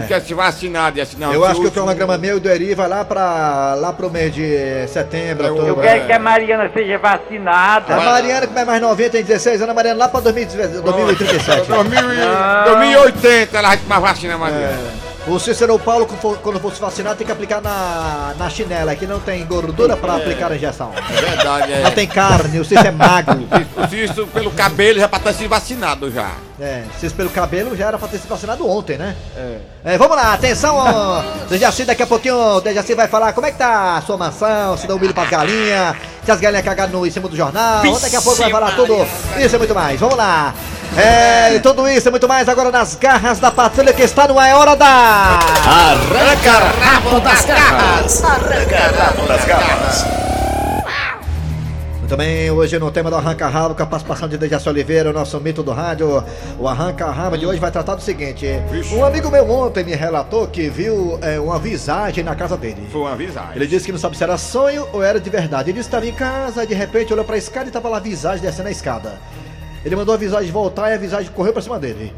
É, 0.02 0.06
quer 0.08 0.22
se 0.22 0.36
vacinar, 0.36 0.92
Dejaci. 0.92 1.16
Não, 1.18 1.34
Eu 1.34 1.44
acho 1.44 1.56
que 1.56 1.62
o 1.62 1.64
último- 1.64 1.84
cronograma 1.84 2.16
meu 2.20 2.38
e 2.38 2.40
do 2.40 2.48
Eri 2.48 2.76
vai 2.76 2.88
lá 2.88 3.04
pra 3.04 3.74
lá 3.74 3.92
pro 3.92 4.12
mês 4.12 4.32
de 4.36 4.88
setembro, 4.88 5.48
Eu- 5.48 5.54
outubro. 5.56 5.78
Eu 5.78 5.82
quero 5.82 6.06
que 6.06 6.12
a 6.14 6.20
Mariana 6.20 6.70
seja 6.72 7.00
vacinada. 7.00 7.96
A 7.96 7.98
Mariana, 7.98 8.46
que 8.46 8.60
é 8.60 8.66
mais 8.66 8.82
novinha, 8.82 9.10
tem 9.10 9.24
16 9.24 9.62
anos, 9.64 9.72
a 9.72 9.74
Mariana 9.74 9.98
lá 9.98 10.08
pra 10.10 10.20
2017, 10.20 10.84
2037. 10.84 11.68
2000 11.70 12.14
e- 12.14 12.18
Não. 12.18 12.64
2080 12.66 13.58
ela 13.58 13.70
vai 13.70 13.78
tomar 13.78 14.00
vacina, 14.00 14.38
Maria. 14.38 14.78
O 15.28 15.38
Cícero 15.40 15.78
Paulo, 15.78 16.06
quando 16.06 16.20
for- 16.22 16.38
quando 16.38 16.60
for 16.60 16.74
se 16.74 16.80
vacinar, 16.80 17.16
tem 17.16 17.26
que 17.26 17.32
aplicar 17.34 17.62
na, 17.62 18.34
na 18.40 18.50
chinela, 18.50 18.96
que 18.96 19.06
não 19.06 19.20
tem 19.20 19.46
gordura 19.46 19.98
pra 19.98 20.16
aplicar 20.16 20.52
a 20.52 20.56
injeção. 20.56 20.92
É 20.96 21.22
verdade, 21.22 21.74
é. 21.74 21.82
Não 21.84 21.92
tem 21.92 22.08
carne, 22.08 22.60
o 22.60 22.64
Cícero 22.66 22.88
é 22.88 22.92
magro. 22.92 23.46
Isso, 23.92 23.96
isso 23.96 24.28
pelo 24.28 24.52
cabelo 24.52 25.00
já 25.00 25.08
pra 25.08 25.20
ter 25.20 25.34
sido 25.34 25.50
vacinado 25.50 26.10
já. 26.12 26.32
É, 26.60 26.84
Cícero 26.94 27.16
pelo 27.16 27.30
cabelo 27.30 27.76
já 27.76 27.88
era 27.88 27.98
pra 27.98 28.08
ter 28.08 28.18
se 28.20 28.28
vacinado 28.28 28.68
ontem, 28.70 28.98
né? 28.98 29.16
É. 29.86 29.98
vamos 29.98 30.16
lá, 30.16 30.34
atenção. 30.34 30.78
Dejaci, 31.50 31.84
daqui 31.86 32.04
a 32.04 32.08
pouquinho 32.08 32.36
o 32.36 32.62
Dejaci 32.62 32.94
vai 32.96 33.08
falar 33.08 33.34
como 33.34 33.48
é 33.48 33.52
que 33.52 33.58
tá 33.58 33.98
a 33.98 34.02
sua 34.02 34.18
mansão, 34.18 34.78
se 34.78 34.88
dá 34.88 34.96
um 34.96 35.00
milho 35.00 35.14
pras 35.14 35.30
galinhas, 35.30 35.96
se 36.24 36.32
as 36.32 36.40
galinhas 36.40 36.66
cagaram 36.66 36.92
no, 36.94 37.06
em 37.06 37.12
cima 37.12 37.28
do 37.30 37.36
jornal. 37.36 37.82
Daqui 38.02 38.16
a 38.16 38.22
pouco 38.22 38.38
vai 38.40 38.50
falar 38.52 38.72
tudo 38.76 38.96
isso 39.40 39.56
e 39.56 39.60
muito 39.60 39.76
mais. 39.76 40.00
Vamos 40.00 40.16
lá. 40.18 40.54
É, 40.96 41.56
e 41.56 41.60
tudo 41.60 41.88
isso 41.88 42.08
e 42.08 42.12
muito 42.12 42.28
mais 42.28 42.48
agora 42.48 42.72
nas 42.72 42.96
garras 42.96 43.40
da 43.40 43.52
patrulha 43.52 43.94
que 43.94 44.02
está 44.02 44.28
no 44.28 44.40
É 44.40 44.56
Hora 44.56 44.76
da... 44.76 44.86
Arranca 44.88 46.52
rabo 46.82 47.20
das 47.20 47.46
garras. 47.46 48.24
Arranca 48.24 48.78
rabo 48.98 49.28
das 49.28 49.46
garras. 49.46 50.28
Também 52.08 52.50
hoje 52.50 52.80
no 52.80 52.90
tema 52.90 53.10
do 53.10 53.18
Arranca 53.18 53.50
Rabo, 53.50 53.76
com 53.76 53.84
a 53.84 53.86
participação 53.86 54.30
de 54.30 54.38
Dejaci 54.38 54.70
Oliveira, 54.70 55.10
o 55.10 55.14
nosso 55.14 55.38
mito 55.42 55.62
do 55.62 55.74
rádio. 55.74 56.24
O 56.58 56.66
Arranca 56.66 57.12
Rabo 57.12 57.38
de 57.38 57.46
hoje 57.46 57.60
vai 57.60 57.70
tratar 57.70 57.96
do 57.96 58.02
seguinte: 58.02 58.48
um 58.94 59.04
amigo 59.04 59.30
meu 59.30 59.52
ontem 59.52 59.84
me 59.84 59.94
relatou 59.94 60.48
que 60.48 60.70
viu 60.70 61.20
é, 61.22 61.38
uma 61.38 61.60
visagem 61.60 62.24
na 62.24 62.34
casa 62.34 62.56
dele. 62.56 62.88
Foi 62.90 63.02
uma 63.02 63.16
visagem. 63.18 63.58
Ele 63.58 63.68
disse 63.68 63.86
que 63.86 63.92
não 63.92 64.00
sabe 64.00 64.16
se 64.16 64.24
era 64.24 64.38
sonho 64.38 64.88
ou 64.94 65.04
era 65.04 65.20
de 65.20 65.30
verdade. 65.30 65.70
Ele 65.70 65.80
disse 65.80 65.90
que 65.90 65.96
estava 65.98 66.08
em 66.08 66.14
casa 66.14 66.64
e 66.64 66.68
de 66.68 66.74
repente 66.74 67.12
olhou 67.12 67.26
para 67.26 67.36
a 67.36 67.40
escada 67.40 67.66
e 67.66 67.68
estava 67.68 67.90
lá 67.90 67.98
a 67.98 68.00
visagem 68.00 68.40
descendo 68.42 68.70
a 68.70 68.72
escada. 68.72 69.20
Ele 69.86 69.96
mandou 69.96 70.14
a 70.14 70.18
visagem 70.18 70.52
voltar 70.52 70.90
e 70.92 70.94
a 70.94 70.98
visagem 70.98 71.32
correu 71.32 71.54
para 71.54 71.62
cima 71.62 71.80
dele. 71.80 72.14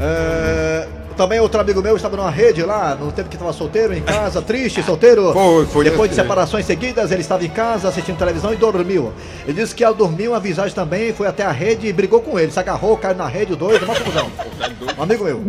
É, 0.00 0.86
também 1.16 1.40
outro 1.40 1.60
amigo 1.60 1.80
meu 1.80 1.96
estava 1.96 2.16
numa 2.16 2.30
rede 2.30 2.62
lá, 2.62 2.94
no 2.94 3.12
tempo 3.12 3.28
que 3.28 3.36
estava 3.36 3.52
solteiro, 3.52 3.94
em 3.94 4.02
casa, 4.02 4.42
triste, 4.42 4.82
solteiro. 4.82 5.32
Foi, 5.34 5.66
foi 5.66 5.84
Depois 5.84 6.10
de 6.10 6.16
separações 6.16 6.64
seguidas, 6.64 7.10
ele 7.10 7.20
estava 7.20 7.44
em 7.44 7.48
casa 7.48 7.88
assistindo 7.88 8.16
televisão 8.16 8.52
e 8.52 8.56
dormiu. 8.56 9.12
Ele 9.44 9.60
disse 9.60 9.74
que 9.74 9.84
ao 9.84 9.94
dormir, 9.94 10.28
uma 10.28 10.40
visagem 10.40 10.74
também 10.74 11.12
foi 11.12 11.26
até 11.26 11.44
a 11.44 11.50
rede 11.50 11.86
e 11.86 11.92
brigou 11.92 12.20
com 12.20 12.38
ele. 12.38 12.50
Se 12.50 12.58
agarrou, 12.58 12.96
caiu 12.96 13.16
na 13.16 13.26
rede, 13.26 13.52
o 13.52 13.56
doido, 13.56 13.84
uma 13.84 13.94
confusão. 13.94 14.30
Um 14.98 15.02
amigo 15.02 15.24
meu. 15.24 15.42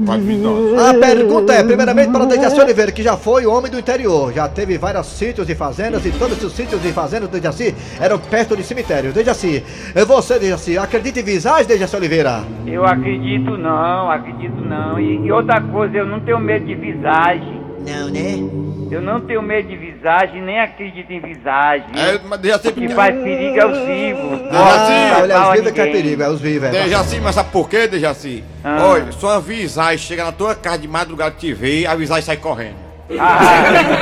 A 0.79 0.93
pergunta 0.93 1.53
é, 1.53 1.63
primeiramente, 1.63 2.11
para 2.11 2.25
Dejaci 2.25 2.59
Oliveira, 2.59 2.91
que 2.91 3.03
já 3.03 3.15
foi 3.15 3.45
homem 3.45 3.71
do 3.71 3.79
interior. 3.79 4.33
Já 4.33 4.47
teve 4.47 4.77
vários 4.77 5.07
sítios 5.07 5.49
e 5.49 5.55
fazendas, 5.55 6.05
e 6.05 6.11
todos 6.11 6.41
os 6.43 6.53
sítios 6.53 6.83
e 6.83 6.91
fazendas 6.91 7.29
do 7.29 7.39
Dejaci 7.39 7.75
eram 7.99 8.17
perto 8.17 8.55
de 8.55 8.63
cemitério. 8.63 9.13
Dejaci, 9.13 9.63
é 9.93 10.05
você, 10.05 10.39
Dejaci, 10.39 10.77
acredita 10.77 11.19
em 11.19 11.23
visagem, 11.23 11.65
Dejaci 11.65 11.95
Oliveira? 11.95 12.43
Eu 12.65 12.85
acredito 12.85 13.57
não, 13.57 14.09
acredito 14.09 14.61
não. 14.61 14.99
E, 14.99 15.25
e 15.25 15.31
outra 15.31 15.54
coisa, 15.61 15.97
eu 15.97 16.05
não 16.05 16.19
tenho 16.19 16.39
medo 16.39 16.65
de 16.65 16.75
visagem. 16.75 17.61
Não, 17.85 18.09
né? 18.09 18.65
Eu 18.91 19.01
não 19.01 19.19
tenho 19.19 19.41
medo 19.41 19.67
de 19.67 19.75
visagem, 19.75 20.41
nem 20.41 20.59
acredito 20.59 21.11
em 21.11 21.19
visagem. 21.19 21.87
É, 21.95 22.19
mas 22.23 22.39
Dejaci, 22.39 22.67
O 22.67 22.71
que 22.73 22.89
faz 22.89 23.15
perigo 23.15 23.59
é 23.59 23.65
os 23.65 23.79
vivos. 23.79 24.41
Ah, 24.51 25.11
faz 25.13 25.23
olha, 25.23 25.35
os 25.35 25.41
a 25.41 25.51
vivos 25.53 25.67
é 25.67 25.71
que 25.71 25.81
é 25.81 25.85
perigo, 25.91 26.23
é 26.23 26.29
os 26.29 26.41
vivos, 26.41 26.67
é. 26.69 26.71
Dejaci, 26.71 27.19
mas 27.19 27.35
sabe 27.35 27.51
por 27.51 27.69
quê, 27.69 27.87
Dejaci? 27.87 28.43
Ah. 28.63 28.85
Olha, 28.85 29.11
só 29.11 29.33
uma 29.33 29.41
visagem 29.41 29.97
chega 29.97 30.23
na 30.23 30.31
tua 30.31 30.53
casa 30.55 30.79
de 30.79 30.87
madrugada 30.87 31.35
te 31.35 31.51
vê, 31.53 31.85
a 31.85 31.95
visagem 31.95 32.23
sai 32.23 32.37
correndo. 32.37 32.84
Ah, 33.19 33.39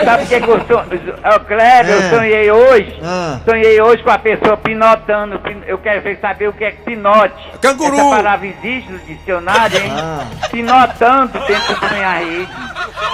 sabe 0.05 0.23
o 0.23 0.27
que, 0.27 0.39
que 0.39 0.47
eu 0.49 0.61
sonhei? 0.65 1.13
Kleber, 1.45 1.89
É. 1.89 1.95
eu 1.97 2.09
sonhei 2.17 2.51
hoje. 2.51 2.99
Ah. 3.03 3.39
Sonhei 3.43 3.81
hoje 3.81 4.01
com 4.01 4.09
a 4.11 4.17
pessoa 4.17 4.55
pinotando. 4.55 5.39
Pin- 5.39 5.61
Eu 5.67 5.77
quero 5.77 6.19
saber 6.21 6.47
o 6.47 6.53
que 6.53 6.63
é 6.63 6.71
pinote. 6.71 7.33
Canguru. 7.61 7.95
Essa 7.97 8.15
palavra 8.15 8.47
existe 8.47 8.91
no 8.91 8.99
dicionário, 8.99 9.77
hein? 9.77 9.91
Ah. 9.93 10.25
Pinotando 10.49 11.33
dentro 11.47 11.81
da 11.81 11.89
minha 11.89 12.13
rede. 12.17 12.49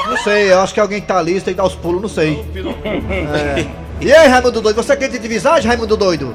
Não 0.08 0.18
sei, 0.18 0.52
eu 0.54 0.62
acho 0.62 0.74
que 0.74 0.80
alguém 0.80 1.02
tá 1.02 1.18
ali, 1.18 1.42
tem 1.42 1.54
que 1.54 1.58
dar 1.58 1.66
os 1.66 1.76
pulos, 1.76 2.02
não 2.02 2.10
sei. 2.10 2.46
É. 2.86 3.66
E 4.02 4.14
aí, 4.14 4.28
Raimundo 4.30 4.62
Doido, 4.62 4.76
você 4.82 4.94
acredita 4.94 5.26
em 5.26 5.30
visagem, 5.30 5.68
Raimundo 5.68 5.98
Doido? 5.98 6.34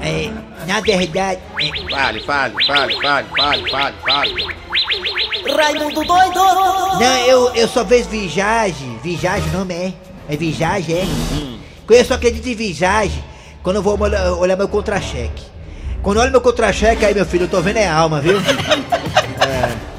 É, 0.00 0.30
na 0.66 0.80
verdade, 0.80 1.40
Fale, 1.90 2.20
fale, 2.20 2.54
fale, 2.66 3.00
fale, 3.00 3.28
fale, 3.36 3.70
fale, 3.70 3.96
fale. 4.04 4.46
Raimundo 5.56 6.04
doido! 6.04 6.40
Não, 7.00 7.18
eu, 7.26 7.54
eu 7.54 7.68
só 7.68 7.82
vejo 7.84 8.08
visagem. 8.08 8.98
Visagem 9.02 9.48
o 9.50 9.58
nome 9.58 9.74
é? 9.74 9.92
É 10.28 10.36
visagem, 10.36 10.96
é? 10.96 11.06
Eu 11.88 12.04
só 12.04 12.14
acredito 12.14 12.46
em 12.48 12.54
visagem 12.54 13.24
quando 13.62 13.76
eu 13.76 13.82
vou 13.82 13.98
olhar, 14.00 14.32
olhar 14.32 14.56
meu 14.56 14.68
contra-cheque. 14.68 15.44
Quando 16.02 16.18
eu 16.18 16.22
olho 16.22 16.32
meu 16.32 16.40
contra-cheque, 16.40 17.04
aí 17.04 17.14
meu 17.14 17.26
filho, 17.26 17.44
eu 17.44 17.48
tô 17.48 17.60
vendo 17.60 17.78
é 17.78 17.88
alma, 17.88 18.20
viu? 18.20 18.38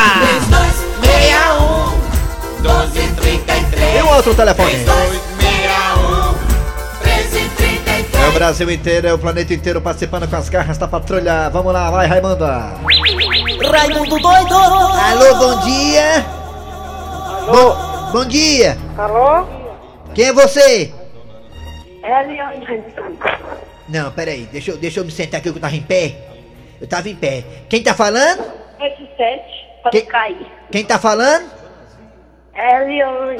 3261 0.49 2.03
1233 2.63 3.95
E 3.95 4.01
o 4.01 4.07
outro 4.09 4.35
telefone? 4.35 4.71
3261 4.71 5.22
É 8.23 8.27
o 8.27 8.31
Brasil 8.31 8.71
inteiro, 8.71 9.07
é 9.07 9.13
o 9.13 9.19
planeta 9.19 9.53
inteiro 9.53 9.81
participando 9.81 10.29
com 10.29 10.35
as 10.35 10.47
garras 10.49 10.77
da 10.77 10.87
patrulha. 10.87 11.49
Vamos 11.49 11.73
lá, 11.73 11.91
vai, 11.91 12.07
Raimunda. 12.07 12.47
Raimundo 13.71 14.19
doido! 14.19 14.55
Alô, 14.55 15.35
bom 15.35 15.59
dia. 15.65 16.25
Bom, 17.51 18.11
bom 18.13 18.25
dia. 18.25 18.77
Alô? 18.97 19.45
Quem 20.15 20.25
é 20.27 20.33
você? 20.33 20.93
É 22.03 22.13
Hanson. 22.19 23.17
Não, 23.89 24.11
peraí, 24.11 24.47
deixa 24.51 24.71
eu, 24.71 24.77
deixa 24.77 24.99
eu 25.01 25.05
me 25.05 25.11
sentar 25.11 25.39
aqui 25.39 25.51
que 25.51 25.57
eu 25.57 25.61
tava 25.61 25.75
em 25.75 25.81
pé. 25.81 26.15
Eu 26.79 26.87
tava 26.87 27.09
em 27.09 27.15
pé. 27.15 27.43
Quem 27.69 27.83
tá 27.83 27.93
falando? 27.93 28.41
87 28.79 29.43
para 29.81 29.91
Que- 29.91 30.01
cair. 30.03 30.47
Quem 30.71 30.83
tá 30.85 30.97
falando? 30.97 31.49
É 32.55 32.79
Leone. 32.85 33.37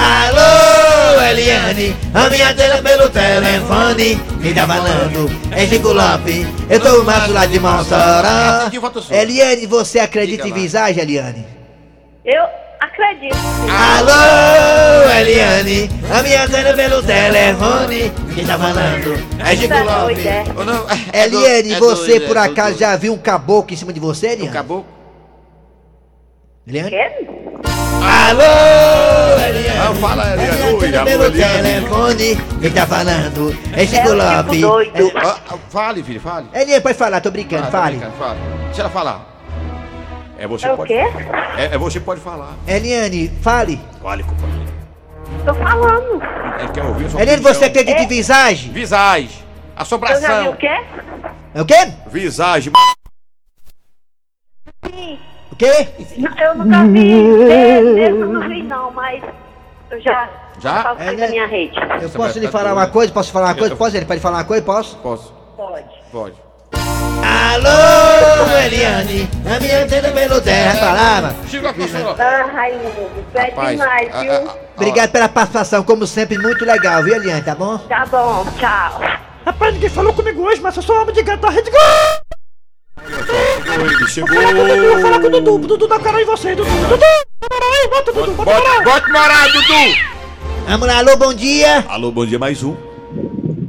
Alô, 0.00 1.22
Eliane, 1.30 1.96
a 2.12 2.28
minha 2.28 2.54
tela 2.54 2.82
pelo 2.82 3.08
telefone. 3.08 4.20
Quem 4.42 4.54
tá 4.54 4.66
falando 4.66 5.30
é 5.52 5.66
Chico 5.66 5.88
Lopes. 5.92 6.46
Eu 6.68 6.80
tô 6.80 7.04
macho 7.04 7.32
lá 7.32 7.46
de 7.46 7.60
Mossoró. 7.60 8.68
Voto 8.80 9.00
sou? 9.02 9.16
Eliane, 9.16 9.64
você 9.66 10.00
acredita 10.00 10.48
em 10.48 10.52
visagem, 10.52 11.02
Eliane? 11.02 11.46
Eu 12.24 12.42
acredito. 12.80 13.36
Alô, 13.70 15.10
Eliane, 15.20 15.88
a 16.12 16.22
minha 16.22 16.48
tela 16.48 16.74
pelo 16.74 17.02
telefone. 17.02 18.12
Quem 18.34 18.44
tá 18.44 18.58
falando 18.58 19.24
é 19.38 19.56
Chico 19.56 19.68
Tá 19.68 19.82
Lopes. 19.84 20.16
doida, 20.16 20.30
é? 20.30 20.44
Ou 20.56 20.64
não, 20.64 20.86
é 21.12 21.24
Eliane, 21.24 21.72
é 21.74 21.78
você 21.78 22.20
por 22.20 22.36
é 22.36 22.40
acaso 22.40 22.76
já 22.78 22.96
viu 22.96 23.12
um 23.12 23.18
caboclo 23.18 23.72
em 23.72 23.76
cima 23.76 23.92
de 23.92 24.00
você, 24.00 24.28
Eliane? 24.30 24.52
caboclo? 24.52 24.86
Eliane? 26.66 26.90
Alô, 28.02 29.44
Eliane. 29.44 29.78
Ah, 29.78 29.94
fala, 30.00 30.32
Eliane. 30.34 30.62
Oi, 30.74 30.90
tela 30.90 30.96
amor, 31.02 31.04
pelo 31.10 31.24
Eliane. 31.24 31.62
telefone. 31.62 32.36
Quem 32.60 32.70
tá 32.70 32.86
falando 32.86 33.56
é 33.72 33.86
Chico 33.86 33.96
É 33.96 34.00
o 34.00 34.04
tipo 34.04 34.14
Lopes. 34.14 34.60
doido. 34.60 35.12
Ah, 35.16 35.36
ah, 35.50 35.58
Fale, 35.70 36.02
filho, 36.02 36.20
fale. 36.20 36.46
Eliane, 36.52 36.80
pode 36.82 36.98
falar, 36.98 37.20
tô 37.20 37.30
brincando, 37.30 37.64
Ah, 37.64 37.70
tá 37.70 37.78
fale. 37.82 37.96
brincando, 37.96 38.16
fale. 38.18 38.38
Deixa 38.66 38.80
ela 38.82 38.90
falar. 38.90 39.26
É 40.38 40.46
você 40.46 40.66
É 40.68 40.72
o 40.72 40.76
pode. 40.76 40.88
quê? 40.88 41.00
É, 41.56 41.64
é 41.74 41.78
você 41.78 41.98
pode 42.00 42.20
falar. 42.20 42.52
Eliane, 42.66 43.28
fale. 43.42 43.80
Fale, 44.02 44.22
companheiro. 44.22 44.72
Tô 45.44 45.54
falando. 45.54 46.22
Ele 46.60 46.68
quer 46.72 46.84
ouvir 46.84 47.06
a 47.06 47.10
sua 47.10 47.20
Eliane, 47.22 47.40
opinião. 47.40 47.54
você 47.54 47.64
acredita 47.64 48.02
em 48.02 48.06
visagem? 48.08 48.72
Visagem. 48.72 49.48
Eu 49.78 50.20
já 50.20 50.42
vi 50.42 50.48
o 50.48 50.56
quê? 50.56 50.80
É 51.54 51.62
o 51.62 51.64
quê? 51.64 51.92
Visagem. 52.10 52.72
Sim. 54.84 55.18
O 55.58 55.60
quê? 55.60 55.88
Eu 56.40 56.54
nunca 56.54 56.84
vi. 56.84 57.38
Desse 57.94 58.10
eu 58.10 58.26
não 58.28 58.48
vi 58.48 58.62
não, 58.62 58.92
mas 58.92 59.20
eu 59.90 60.00
já. 60.00 60.28
Já? 60.60 60.94
É, 61.00 61.06
da 61.06 61.12
né? 61.12 61.28
minha 61.30 61.46
rede. 61.48 61.76
Eu 62.00 62.06
Essa 62.06 62.16
posso 62.16 62.38
lhe 62.38 62.46
falar 62.46 62.72
uma 62.74 62.86
coisa? 62.86 63.12
Posso 63.12 63.32
falar 63.32 63.46
uma 63.46 63.54
coisa? 63.56 63.74
Posso? 63.74 63.96
Ele 63.96 64.06
pode 64.06 64.20
falar 64.20 64.38
uma 64.38 64.44
coisa? 64.44 64.62
Posso? 64.64 64.96
Posso? 64.98 65.32
Pode. 65.56 65.84
Pode. 66.12 66.34
Alô, 67.20 68.58
Eliane, 68.66 69.28
a 69.44 69.58
minha 69.60 69.82
antena 69.82 70.08
pelo 70.12 70.40
terra 70.40 70.74
falava. 70.76 71.34
Chegou 71.48 71.70
a 71.70 71.74
pessoa. 71.74 72.16
Ah, 72.18 72.50
Raimundo, 72.54 73.10
é 73.34 73.40
Rapaz, 73.42 73.70
demais, 73.80 74.14
a- 74.14 74.20
viu? 74.22 74.32
a- 74.32 74.36
a- 74.36 74.54
Obrigado 74.76 75.10
pela 75.10 75.28
participação, 75.28 75.82
como 75.82 76.06
sempre, 76.06 76.38
muito 76.38 76.64
legal, 76.64 77.02
viu, 77.02 77.16
Eliane, 77.16 77.42
tá 77.42 77.56
bom? 77.56 77.78
Tá 77.78 78.06
bom, 78.06 78.44
tchau. 78.60 79.00
Rapaz, 79.44 79.74
ninguém 79.74 79.90
falou 79.90 80.12
comigo 80.14 80.40
hoje, 80.42 80.60
mas 80.60 80.76
eu 80.76 80.82
sou 80.82 81.00
homem 81.02 81.12
de 81.14 81.22
gato 81.22 81.40
da 81.40 81.50
rede. 81.50 81.70
Ele, 83.80 84.08
chegou. 84.08 84.34
Eu 84.34 85.00
falo 85.00 85.20
com 85.20 85.26
o 85.26 85.30
Dudu, 85.30 85.58
Dudu 85.66 85.86
dá 85.88 85.98
cara 85.98 86.20
em 86.22 86.24
você, 86.24 86.54
Dudu. 86.54 86.68
Dudu, 86.70 87.04
moral 87.50 87.72
aí, 87.82 87.88
bota 87.88 88.10
o 88.10 88.14
Dudu, 88.14 88.32
bota 88.32 88.50
Bota, 88.50 88.68
moral. 88.68 88.84
bota 88.84 89.08
moral, 89.12 89.52
Dudu. 89.52 90.08
Vamos 90.66 90.86
lá, 90.86 90.98
alô, 90.98 91.16
bom 91.16 91.34
dia. 91.34 91.84
Alô, 91.88 92.10
bom 92.12 92.26
dia, 92.26 92.38
mais 92.38 92.62
um. 92.62 92.74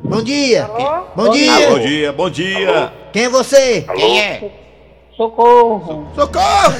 Bom 0.04 0.22
dia. 0.22 0.70
Bom 1.16 1.30
dia. 1.30 1.70
Bom 1.70 1.80
dia, 1.80 2.12
bom 2.13 2.30
dia. 2.30 2.94
Quem 3.13 3.24
é 3.25 3.30
você? 3.30 3.86
Quem 3.96 4.20
é? 4.20 4.51
Socorro. 5.16 6.08
Socorro! 6.16 6.75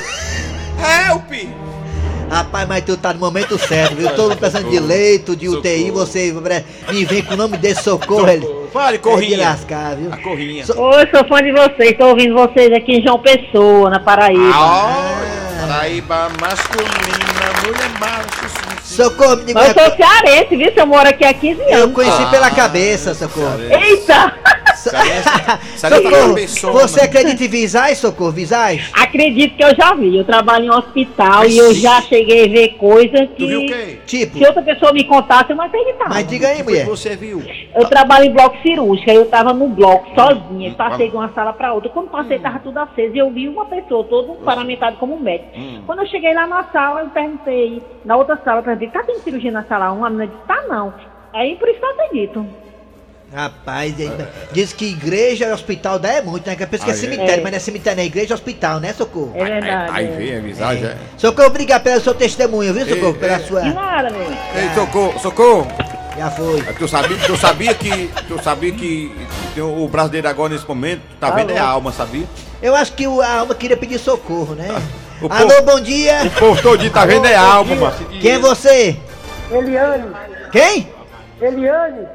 Help! 0.80 1.32
Rapaz, 2.30 2.68
mas 2.68 2.84
tu 2.84 2.96
tá 2.96 3.14
no 3.14 3.20
momento 3.20 3.58
certo, 3.58 3.96
viu? 3.96 4.10
Todo 4.12 4.30
mundo 4.30 4.38
precisando 4.38 4.70
de 4.70 4.80
leito, 4.80 5.36
de 5.36 5.50
UTI, 5.50 5.90
você 5.92 6.34
me 6.92 7.04
vem 7.06 7.22
com 7.24 7.34
o 7.34 7.38
nome 7.38 7.58
desse 7.58 7.84
socorro, 7.84 8.28
ele. 8.30 8.48
Fale, 8.72 8.96
É 8.96 8.98
de 8.98 9.00
corrinha. 9.00 9.50
lascar, 9.50 9.96
viu? 9.96 10.14
A 10.14 10.18
corrinha. 10.18 10.64
So- 10.66 10.80
Oi, 10.80 11.08
sou 11.14 11.28
fã 11.28 11.42
de 11.42 11.52
vocês, 11.52 11.98
tô 11.98 12.08
ouvindo 12.10 12.36
vocês 12.36 12.72
aqui 12.72 12.98
em 12.98 13.04
João 13.04 13.20
Pessoa, 13.20 13.90
na 13.90 14.00
Paraíba. 14.00 14.52
Ah, 14.54 15.18
Paraíba 15.68 16.30
masculina, 16.40 17.50
mulher 17.66 17.90
macho. 18.00 18.70
Socorro, 18.84 19.38
me 19.38 19.46
diga. 19.46 19.60
Mas 19.60 19.76
eu 19.76 19.84
sou 19.86 19.96
cearense, 19.96 20.56
viu? 20.56 20.72
Se 20.74 20.80
eu 20.80 20.86
moro 20.88 21.08
aqui 21.10 21.26
há 21.26 21.34
15 21.34 21.62
Eu 21.68 21.84
anos. 21.84 21.96
conheci 21.96 22.26
pela 22.28 22.52
cabeça, 22.52 23.14
socorro. 23.16 23.60
Eita! 23.70 24.34
Socorro, 25.76 26.36
pessoa, 26.36 26.74
você 26.88 27.02
acredita 27.02 27.44
em 27.44 27.48
visagem, 27.48 27.96
socorro? 27.96 28.32
Visagem? 28.32 28.84
Acredito 28.94 29.56
que 29.56 29.64
eu 29.64 29.76
já 29.76 29.94
vi. 29.94 30.18
Eu 30.18 30.24
trabalho 30.24 30.66
em 30.66 30.70
um 30.70 30.74
hospital 30.78 31.40
Mas 31.40 31.54
e 31.54 31.58
eu 31.58 31.74
já 31.74 32.02
cheguei 32.02 32.46
a 32.46 32.48
ver 32.48 32.68
coisas 32.78 33.30
Tu 33.38 33.48
viu 33.48 33.60
o 33.62 33.66
que. 33.66 33.74
quê? 33.74 34.00
Tipo, 34.06 34.38
Se 34.38 34.46
outra 34.46 34.62
pessoa 34.62 34.94
me 34.94 35.04
contasse, 35.04 35.50
eu 35.52 35.56
não 35.56 35.66
acreditava. 35.66 36.10
mas 36.10 36.28
diga 36.28 36.48
aí, 36.48 36.56
O 36.56 36.58
que 36.58 36.64
mulher. 36.64 36.86
você 36.86 37.16
viu? 37.16 37.44
Eu 37.76 37.86
trabalho 37.88 38.26
em 38.26 38.32
bloco 38.32 38.58
cirúrgico, 38.62 39.10
aí 39.10 39.16
eu 39.18 39.26
tava 39.26 39.54
no 39.54 39.68
bloco 39.68 40.08
sozinha, 40.16 40.74
passei 40.76 41.10
de 41.10 41.16
uma 41.16 41.30
sala 41.34 41.54
pra 41.54 41.74
outra. 41.74 41.90
Quando 41.90 42.10
passei, 42.10 42.40
tava 42.40 42.60
tudo 42.60 42.78
aceso 42.80 43.16
e 43.16 43.20
eu 43.20 43.30
vi 43.32 43.48
uma 43.48 43.66
pessoa, 43.66 44.04
todo 44.04 44.34
paramentado 44.44 44.98
como 44.98 45.20
médico. 45.20 45.50
Quando 45.86 46.00
eu 46.00 46.08
cheguei 46.08 46.34
lá 46.34 46.48
na 46.48 46.64
sala, 46.66 47.02
eu 47.02 47.10
perguntei, 47.10 47.82
na 48.06 48.16
outra 48.18 48.40
sala, 48.44 48.60
eu 48.60 48.64
perguntei, 48.64 48.90
tá 48.90 49.04
tendo 49.06 49.20
cirurgia 49.20 49.52
na 49.52 49.64
sala 49.64 49.92
1? 49.92 50.06
A 50.06 50.10
menina 50.10 50.28
disse, 50.28 50.48
tá 50.48 50.64
não. 50.68 50.94
Aí 51.34 51.56
por 51.56 51.68
isso 51.70 51.80
que 51.80 51.86
eu 51.86 51.90
acredito. 51.92 52.46
Rapaz, 53.34 53.94
é- 54.00 54.28
diz 54.52 54.74
que 54.74 54.86
igreja 54.86 55.46
e 55.48 55.52
hospital 55.52 56.00
dá 56.00 56.10
é 56.14 56.22
muito, 56.22 56.48
né? 56.48 56.56
Que 56.56 56.66
pensa 56.66 56.84
que 56.84 56.90
é 56.90 56.94
Ah, 56.94 56.98
é? 56.98 57.00
cemitério, 57.00 57.34
É. 57.34 57.42
mas 57.42 57.52
não 57.52 57.58
é 57.58 57.60
cemitério, 57.60 57.98
não 57.98 58.04
é 58.04 58.06
igreja 58.08 58.32
e 58.32 58.34
hospital, 58.34 58.80
né, 58.80 58.92
socorro? 58.94 59.34
É 59.36 59.44
verdade. 59.46 59.92
Aí 59.94 60.06
é. 60.08 60.12
vem 60.12 60.38
a 60.38 60.40
visagem, 60.42 60.86
é. 60.86 60.98
Socorro, 61.18 61.48
obrigado 61.48 61.84
pelo 61.84 62.02
seu 62.02 62.14
testemunho, 62.16 62.74
viu, 62.74 62.88
socorro? 62.88 63.14
Ei, 63.14 63.20
Pela 63.20 63.38
ei. 63.40 63.46
sua. 63.46 63.62
Nada, 63.66 64.10
meu. 64.10 64.22
Ei, 64.22 64.70
socorro, 64.74 65.20
socorro. 65.20 65.68
Já 66.18 66.32
foi. 66.32 66.62
Tu 66.64 66.88
sabia, 66.88 67.18
tu 67.26 67.38
sabia 67.38 67.74
que. 67.74 68.08
Tu 68.28 68.44
sabia 68.44 68.72
que 68.74 69.16
tem 69.54 69.64
o 69.64 69.88
brasileiro 69.88 70.28
agora 70.28 70.52
nesse 70.54 70.68
momento 70.68 71.02
tá 71.20 71.30
vendo 71.30 71.52
é 71.52 71.58
a 71.58 71.64
alma, 71.66 71.92
sabia? 71.94 72.26
Eu 72.62 72.76
acho 72.76 72.92
que 72.94 73.08
o- 73.08 73.22
a 73.22 73.32
alma 73.40 73.56
queria 73.56 73.78
pedir 73.78 74.00
socorro, 74.00 74.54
né? 74.56 74.68
o 75.22 75.32
Alô, 75.32 75.48
povo- 75.50 75.62
bom 75.64 75.80
dia. 75.82 76.24
O 76.26 76.32
povo 76.32 76.62
todinho 76.62 76.92
tá 76.92 77.06
vendo 77.06 77.26
é 77.28 77.36
a 77.36 77.42
alma, 77.42 77.74
mano. 77.76 77.96
Quem 78.20 78.32
é 78.32 78.40
você? 78.40 78.98
Eliane, 79.52 80.06
Quem? 80.52 80.90
Eliane, 81.42 82.06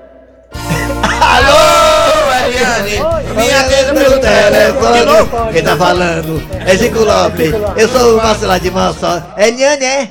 Alô, 1.20 2.46
Eliane! 2.46 3.34
Me 3.34 3.52
atenda 3.52 3.94
pelo 3.94 4.20
telefone. 4.20 5.52
Quem 5.52 5.62
tá 5.64 5.76
falando? 5.76 6.42
É 6.66 6.76
Zico 6.76 7.00
Lopes. 7.00 7.52
Eu 7.76 7.88
sou 7.88 8.14
o 8.14 8.16
Marcelo 8.22 8.60
de 8.60 8.70
mão 8.70 8.94
só. 8.94 9.22
Eliane, 9.36 9.84
é? 9.84 10.08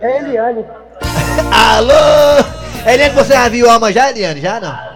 é 0.00 0.18
Eliane. 0.18 0.64
Alô? 1.52 2.42
Eliane, 2.86 3.14
você 3.14 3.32
já 3.34 3.48
viu 3.48 3.70
alma 3.70 3.92
já, 3.92 4.10
Eliane? 4.10 4.40
Já 4.40 4.60
não? 4.60 4.92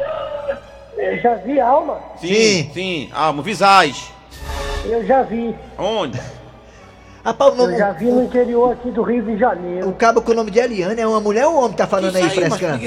Eu 0.99 1.19
já 1.21 1.35
vi 1.35 1.61
alma, 1.61 2.01
Sim, 2.21 2.29
Sim. 2.29 2.71
sim, 2.75 3.11
alma, 3.15 3.43
visagem. 3.43 3.95
eu 4.87 5.07
já 5.07 5.23
vi. 5.23 5.55
Onde? 5.79 6.19
Rapaz, 7.27 7.51
o, 7.51 7.55
Eu 7.55 7.57
nome, 7.57 7.77
já 7.77 7.91
vi 7.91 8.05
no 8.07 8.23
interior 8.23 8.73
aqui 8.73 8.89
do 8.93 9.03
Rio 9.03 9.21
de 9.25 9.33
o 9.33 9.39
Janeiro. 9.39 9.93
cabo 9.99 10.23
com 10.23 10.31
o 10.31 10.35
nome 10.35 10.49
de 10.51 10.61
Eliane 10.61 11.01
é 11.01 11.07
uma 11.07 11.21
mulher 11.21 11.45
ou 11.47 11.55
um 11.55 11.59
homem 11.59 11.71
que 11.73 11.77
tá 11.79 11.87
falando 11.87 12.15
aí, 12.15 12.23
mas 12.23 12.33
frescando? 12.33 12.79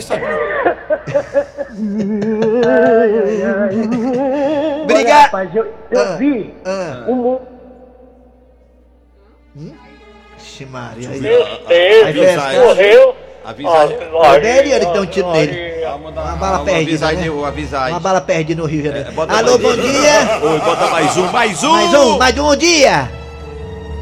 Obrigado. 4.84 5.24
rapaz, 5.24 5.54
eu, 5.56 5.66
eu 5.92 6.02
Ah, 6.02 6.16
vi 6.16 6.54
Ah, 6.66 7.06
um 7.10 7.16
mu- 7.16 7.42
Ixi, 10.38 10.66
Maria. 10.68 11.10
Aí, 11.10 11.20
Deus, 11.20 11.48
aí 11.70 12.14
visagem. 12.14 12.76
fresca. 12.76 13.14
A 13.44 13.54
visagem. 13.54 13.98
É 14.44 14.58
Eliane 14.60 14.86
que 14.86 14.94
dá 14.94 15.02
um 15.02 15.06
tiro 15.06 15.32
nele. 15.32 15.70
Uma 15.86 16.36
bala 16.38 16.64
perdida, 16.64 17.12
né? 17.12 17.30
Uma 17.90 18.00
bala 18.00 18.22
perdida 18.22 18.62
no 18.62 18.68
Rio 18.68 18.82
de 18.84 18.88
Janeiro. 18.88 19.10
É, 19.10 19.12
bota 19.12 19.34
Alô, 19.38 19.58
bom 19.58 19.76
dia. 19.76 20.40
Oi, 20.44 20.60
bota 20.60 20.88
mais 20.88 21.18
um, 21.18 21.28
mais 21.32 21.64
um. 21.64 21.72
Mais 21.72 21.94
um, 21.94 22.18
mais 22.18 22.38
um 22.38 22.44
bom 22.44 22.56
dia. 22.56 23.10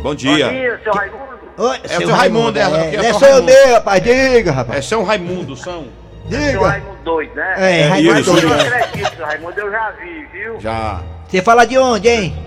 Bom 0.01 0.15
dia. 0.15 0.49
dia, 0.49 0.79
seu 0.83 0.93
Raimundo. 0.93 1.27
Oi, 1.57 1.77
É 1.89 1.97
o 1.97 1.99
seu 2.01 2.09
Raimundo, 2.09 2.59
é, 2.59 2.61
é, 2.61 2.65
é 2.65 2.67
não 2.97 3.03
é 3.03 3.09
São 3.11 3.19
sou 3.19 3.27
eu 3.27 3.33
Raimundo. 3.33 3.51
meu, 3.51 3.73
rapaz. 3.73 4.03
Diga, 4.03 4.51
rapaz. 4.51 4.77
É 4.79 4.81
São 4.81 5.03
Raimundo, 5.03 5.55
São. 5.55 5.85
Diga. 6.25 6.67
Raimundo 6.67 6.97
doido, 7.03 7.35
né? 7.35 7.53
É, 7.57 7.79
É, 7.81 7.87
Raimundo 7.87 8.19
isso, 8.19 8.31
doido. 8.31 8.47
isso. 8.47 8.55
acredito, 8.75 9.23
Raimundo, 9.23 9.59
eu 9.59 9.71
já 9.71 9.91
vi, 9.91 10.25
viu? 10.31 10.59
Já. 10.59 11.01
Você 11.27 11.41
fala 11.41 11.65
de 11.65 11.77
onde, 11.77 12.07
hein? 12.09 12.46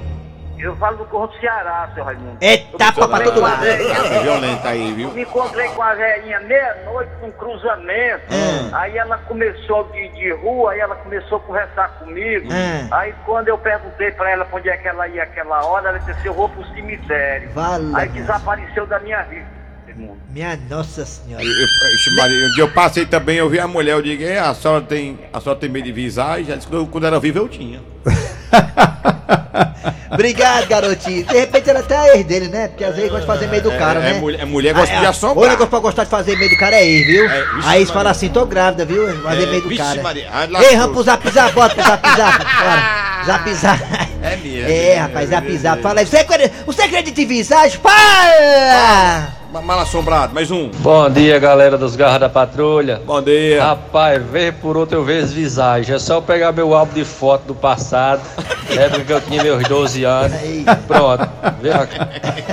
Eu 0.62 0.76
falo 0.76 0.98
do 0.98 1.04
Corro 1.06 1.26
do 1.28 1.36
Ceará, 1.40 1.90
seu 1.94 2.04
Raimundo. 2.04 2.36
É 2.40 2.56
tapa 2.78 3.08
pra 3.08 3.20
todo 3.24 3.40
lado. 3.40 3.64
É 3.66 4.22
violento 4.22 4.66
aí, 4.66 4.92
viu? 4.92 5.10
Me 5.12 5.22
encontrei 5.22 5.68
com 5.70 5.82
a 5.82 5.94
velhinha 5.94 6.40
meia-noite 6.40 7.10
num 7.22 7.30
cruzamento. 7.32 8.24
Hum. 8.30 8.68
Aí 8.72 8.96
ela 8.98 9.18
começou 9.18 9.84
de, 9.92 10.08
de 10.08 10.32
rua, 10.32 10.72
aí 10.72 10.80
ela 10.80 10.94
começou 10.96 11.38
a 11.38 11.40
conversar 11.40 11.88
comigo. 11.98 12.46
Hum. 12.52 12.88
Aí 12.90 13.14
quando 13.24 13.48
eu 13.48 13.56
perguntei 13.58 14.10
pra 14.12 14.30
ela 14.30 14.44
pra 14.44 14.58
onde 14.58 14.68
é 14.68 14.76
que 14.76 14.86
ela 14.88 15.08
ia 15.08 15.22
aquela 15.22 15.64
hora, 15.64 15.88
ela 15.88 15.98
disse 15.98 16.26
eu 16.26 16.34
vou 16.34 16.48
pro 16.48 16.64
cemitério. 16.74 17.50
Vala, 17.54 17.98
Aí 17.98 18.08
desapareceu 18.10 18.86
da 18.86 18.98
minha 19.00 19.22
vida. 19.22 19.46
Raimundo. 19.86 20.20
Minha 20.28 20.56
nossa 20.68 21.04
senhora. 21.06 21.42
Eu, 21.42 21.50
eu, 21.50 22.16
Maria, 22.16 22.46
um 22.46 22.50
dia 22.52 22.64
eu 22.64 22.70
passei 22.72 23.06
também, 23.06 23.36
eu 23.38 23.48
vi 23.48 23.58
a 23.58 23.66
mulher, 23.66 23.92
eu 23.92 24.02
digo, 24.02 24.22
"É, 24.22 24.38
a 24.38 24.54
senhora 24.54 24.82
tem, 24.82 25.18
a 25.32 25.40
senhora 25.40 25.58
tem 25.58 25.68
medo 25.68 25.84
de 25.84 25.92
visagem? 25.92 26.44
Já 26.44 26.54
disse 26.56 26.68
que 26.68 26.74
eu- 26.74 26.86
quando 26.86 27.06
era 27.06 27.18
viva 27.18 27.38
eu 27.38 27.48
tinha. 27.48 27.80
Obrigado, 30.10 30.66
garotinho. 30.66 31.24
De 31.26 31.34
repente 31.38 31.68
ela 31.70 31.80
até 31.80 31.94
é 31.94 32.16
ex 32.16 32.26
dele, 32.26 32.48
né? 32.48 32.68
Porque 32.68 32.84
às 32.84 32.94
vezes 32.94 33.10
gosta 33.10 33.20
de 33.22 33.26
fazer 33.26 33.46
meio 33.48 33.62
do 33.62 33.70
cara, 33.72 34.00
é, 34.00 34.02
né? 34.12 34.20
mulher- 34.20 34.40
é 34.40 34.44
mulher 34.44 34.74
gosta 34.74 34.96
de 34.98 35.04
é, 35.04 35.08
assombrar. 35.08 35.44
O 35.46 35.48
negócio 35.48 35.70
pra 35.70 35.78
gostar 35.78 36.04
de 36.04 36.10
fazer 36.10 36.36
meio 36.36 36.50
do 36.50 36.56
cara 36.56 36.76
é 36.76 36.84
ex, 36.86 37.06
viu? 37.06 37.24
É, 37.30 37.44
vixe, 37.54 37.68
Aí 37.68 37.78
eles 37.80 37.90
falam 37.90 38.10
assim, 38.10 38.28
tô 38.28 38.44
grávida, 38.46 38.84
viu? 38.84 39.06
Fazer 39.22 39.42
É, 39.42 39.46
meio 39.46 39.62
do 39.62 39.68
vixe, 39.68 39.82
cara. 39.82 40.02
Maria. 40.02 40.28
Ai, 40.32 40.48
Ei, 40.64 40.76
vamos 40.76 40.92
pro 40.92 41.02
zap 41.02 41.30
zap, 41.30 41.54
bota 41.54 41.74
pro 41.74 41.84
zap 41.84 42.08
zap. 42.16 42.46
Zap 43.26 43.52
zap. 43.54 43.82
É 44.22 44.36
minha. 44.36 44.66
É, 44.66 44.96
rapaz, 44.96 45.28
zap 45.28 45.58
zap. 45.58 45.82
Fala 45.82 46.00
aí, 46.00 46.06
você 46.06 46.82
acredita 46.82 47.20
em 47.20 47.26
visagem? 47.26 47.78
Fala! 47.78 49.39
Ma- 49.52 49.60
Mal 49.62 49.80
assombrado, 49.80 50.32
mais 50.32 50.50
um. 50.50 50.68
Bom 50.78 51.10
dia, 51.10 51.38
galera 51.38 51.76
dos 51.76 51.96
Garras 51.96 52.20
da 52.20 52.28
Patrulha. 52.28 53.00
Bom 53.04 53.20
dia. 53.20 53.62
Rapaz, 53.62 54.22
vez 54.24 54.54
por 54.54 54.76
outra 54.76 54.96
eu 54.96 55.04
vejo 55.04 55.26
visagem. 55.28 55.94
É 55.94 55.98
só 55.98 56.14
eu 56.16 56.22
pegar 56.22 56.52
meu 56.52 56.74
álbum 56.74 56.94
de 56.94 57.04
foto 57.04 57.42
do 57.46 57.54
passado, 57.54 58.20
época 58.70 59.04
que 59.04 59.12
eu 59.12 59.20
tinha 59.20 59.42
meus 59.42 59.62
12 59.64 60.04
anos. 60.04 60.36
Aí, 60.38 60.64
Pronto, 60.86 61.28
vê 61.60 61.70
a- 61.70 61.88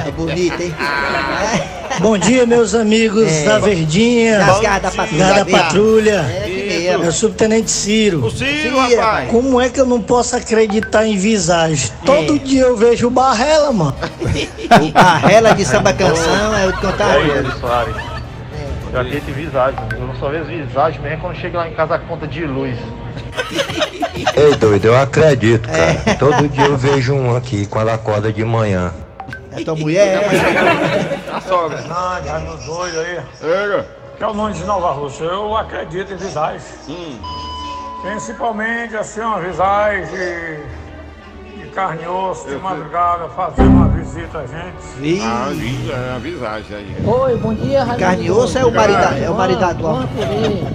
é 0.08 0.12
bonito, 0.12 0.62
hein? 0.62 0.74
Bom 2.00 2.18
dia, 2.18 2.46
meus 2.46 2.74
amigos 2.76 3.28
É. 3.32 3.46
da 3.46 3.60
Verdinha, 3.60 4.38
Das 4.40 4.60
garras 4.60 4.82
da 4.84 4.92
patrulha. 4.92 5.18
Garra 5.28 5.44
da 5.44 5.46
Patrulha. 5.58 6.26
É 6.30 6.50
que 6.68 6.88
É 6.88 6.98
o 6.98 7.12
subtenente 7.12 7.72
Ciro. 7.72 8.26
O 8.26 8.32
Ciro, 8.32 8.62
Ciro, 8.62 8.78
rapaz. 8.98 9.30
Como 9.32 9.60
é 9.62 9.70
que 9.70 9.80
eu 9.80 9.86
não 9.86 10.02
posso 10.02 10.36
acreditar 10.36 11.06
em 11.06 11.18
visagem? 11.18 11.92
Todo 12.06 12.38
dia 12.40 12.64
eu 12.64 12.76
vejo 12.78 13.08
o 13.08 13.12
Barrela, 13.12 13.72
mano. 13.72 13.96
A 14.96 15.18
rela 15.18 15.54
de 15.54 15.66
samba 15.66 15.94
canção 15.94 16.56
é 16.58 16.68
o 16.68 16.72
de 16.74 16.80
contar 16.82 17.12
a 17.12 17.14
coisa. 17.16 17.52
Soares. 17.60 17.96
Eu 18.94 19.02
acredito 19.02 19.30
em 19.30 19.34
visagem, 19.34 19.80
eu 19.92 20.16
só 20.20 20.30
vejo 20.30 20.46
visagem 20.46 21.02
mesmo 21.02 21.22
quando 21.22 21.36
chego 21.36 21.58
lá 21.58 21.68
em 21.68 21.74
casa 21.74 21.96
a 21.96 22.00
conta 22.00 22.26
de 22.26 22.46
luz. 22.46 22.76
Ei, 24.36 24.56
doido, 24.56 24.86
eu 24.86 24.98
acredito, 24.98 25.70
É. 25.70 25.94
cara. 25.96 26.18
Todo 26.18 26.48
dia 26.50 26.66
eu 26.66 26.78
vejo 26.78 27.14
um 27.14 27.36
aqui 27.36 27.66
quando 27.66 27.90
acorda 27.90 28.32
de 28.32 28.44
manhã. 28.46 28.94
É 29.52 29.64
tua 29.64 29.76
mulher? 29.76 30.24
A 31.34 31.42
sogra. 31.48 31.78
Fernandes, 31.80 32.30
Raimundo 32.32 32.64
doido 32.66 33.00
aí. 33.00 33.20
Era. 33.44 33.88
Que 34.18 34.24
é 34.24 34.28
o 34.28 34.34
nome 34.34 34.54
de 34.54 34.64
Nova 34.64 34.92
Rússia. 34.94 35.26
Eu 35.26 35.56
acredito 35.56 36.14
em 36.14 36.18
visagem. 36.18 36.60
Principalmente 38.02 38.96
assim, 38.96 39.22
uma 39.22 39.40
visagem 39.40 40.06
de, 40.08 41.62
de 41.64 41.70
carne 41.72 42.04
e 42.04 42.08
osso, 42.08 42.48
de 42.48 42.56
madrugada, 42.56 43.28
fazer 43.30 43.64
uma 43.64 43.88
visita 43.90 44.40
a 44.40 44.46
gente. 44.48 44.78
Ih, 45.02 45.22
Ah, 45.24 45.50
vi- 45.52 45.92
é 45.92 46.14
a 46.16 46.20
visagem 46.20 46.78
aí. 46.78 46.96
Oi, 47.06 47.38
bom 47.38 47.54
dia, 47.54 47.80
Raimundo. 47.84 48.00
carne 48.00 48.26
e 48.26 48.32
osso 48.32 48.58
é 48.58 48.66
o 48.66 48.74
marido, 48.74 49.00
da- 49.02 49.18
é 49.18 49.30
o. 49.30 49.34
Vamos 49.36 50.10
por 50.10 50.24
aí. 50.24 50.68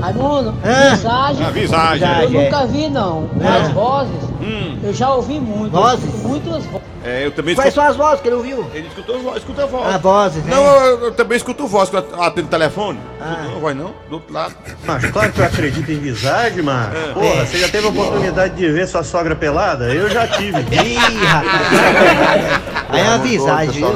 Raimundo, 0.00 0.54
Ah. 0.64 0.94
visagem. 0.94 1.46
Ah, 1.46 1.50
visagem. 1.50 2.08
Eu 2.08 2.28
Visagem, 2.28 2.44
nunca 2.44 2.66
vi, 2.66 2.88
não. 2.88 3.30
As 3.64 3.70
vozes, 3.72 4.24
Hum. 4.40 4.78
eu 4.82 4.92
já 4.94 5.12
ouvi 5.14 5.38
muito. 5.40 5.72
Vozes? 5.72 6.22
Muitas 6.24 6.64
vozes. 6.66 6.86
É, 7.06 7.24
eu 7.24 7.30
também 7.30 7.54
Quais 7.54 7.68
escuto. 7.68 7.86
são 7.86 7.90
as 7.92 7.96
vozes 7.96 8.20
que 8.20 8.28
ele 8.28 8.34
ouviu? 8.34 8.66
Ele 8.74 8.88
escutou 8.88 9.22
voz, 9.22 9.36
escuta 9.36 9.62
a 9.62 9.66
voz. 9.66 9.94
Ah, 9.94 9.98
vozes, 9.98 10.44
né? 10.44 10.50
Não, 10.54 10.64
eu, 10.64 11.04
eu 11.04 11.12
também 11.12 11.36
escuto 11.36 11.64
voz 11.66 11.88
eu 11.92 12.22
atendo 12.22 12.48
o 12.48 12.50
telefone. 12.50 12.98
Ah. 13.20 13.44
Não, 13.44 13.60
voz 13.60 13.76
não, 13.76 13.94
do 14.08 14.16
outro 14.16 14.34
lado. 14.34 14.56
Mas 14.84 15.04
claro 15.10 15.30
que 15.30 15.36
tu 15.36 15.44
acredita 15.44 15.92
em 15.92 16.00
visagem, 16.00 16.64
mano. 16.64 16.96
É. 16.96 17.12
Porra, 17.12 17.46
você 17.46 17.58
já 17.58 17.68
teve 17.68 17.86
a 17.86 17.90
oportunidade 17.90 18.56
de 18.56 18.68
ver 18.72 18.88
sua 18.88 19.04
sogra 19.04 19.36
pelada? 19.36 19.94
Eu 19.94 20.10
já 20.10 20.26
tive. 20.26 20.58
Ih, 20.84 20.96
rapaz. 21.24 22.66
Aí 22.88 23.00
é 23.00 23.04
uma 23.04 23.18
visagem, 23.18 23.70
viu? 23.70 23.88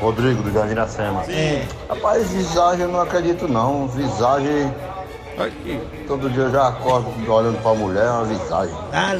Rodrigo 0.00 0.42
do 0.42 0.52
Jardim 0.52 0.72
Iracema. 0.72 1.24
É. 1.28 1.64
Rapaz, 1.88 2.30
visagem 2.30 2.82
eu 2.82 2.92
não 2.92 3.00
acredito 3.00 3.48
não. 3.48 3.88
Visagem, 3.88 4.72
Aqui. 5.38 5.78
todo 6.08 6.30
dia 6.30 6.44
eu 6.44 6.50
já 6.50 6.68
acordo 6.68 7.08
olhando 7.30 7.60
pra 7.60 7.74
mulher, 7.74 8.06
é 8.06 8.10
uma 8.10 8.24
visagem. 8.24 8.74
Ah. 8.92 9.12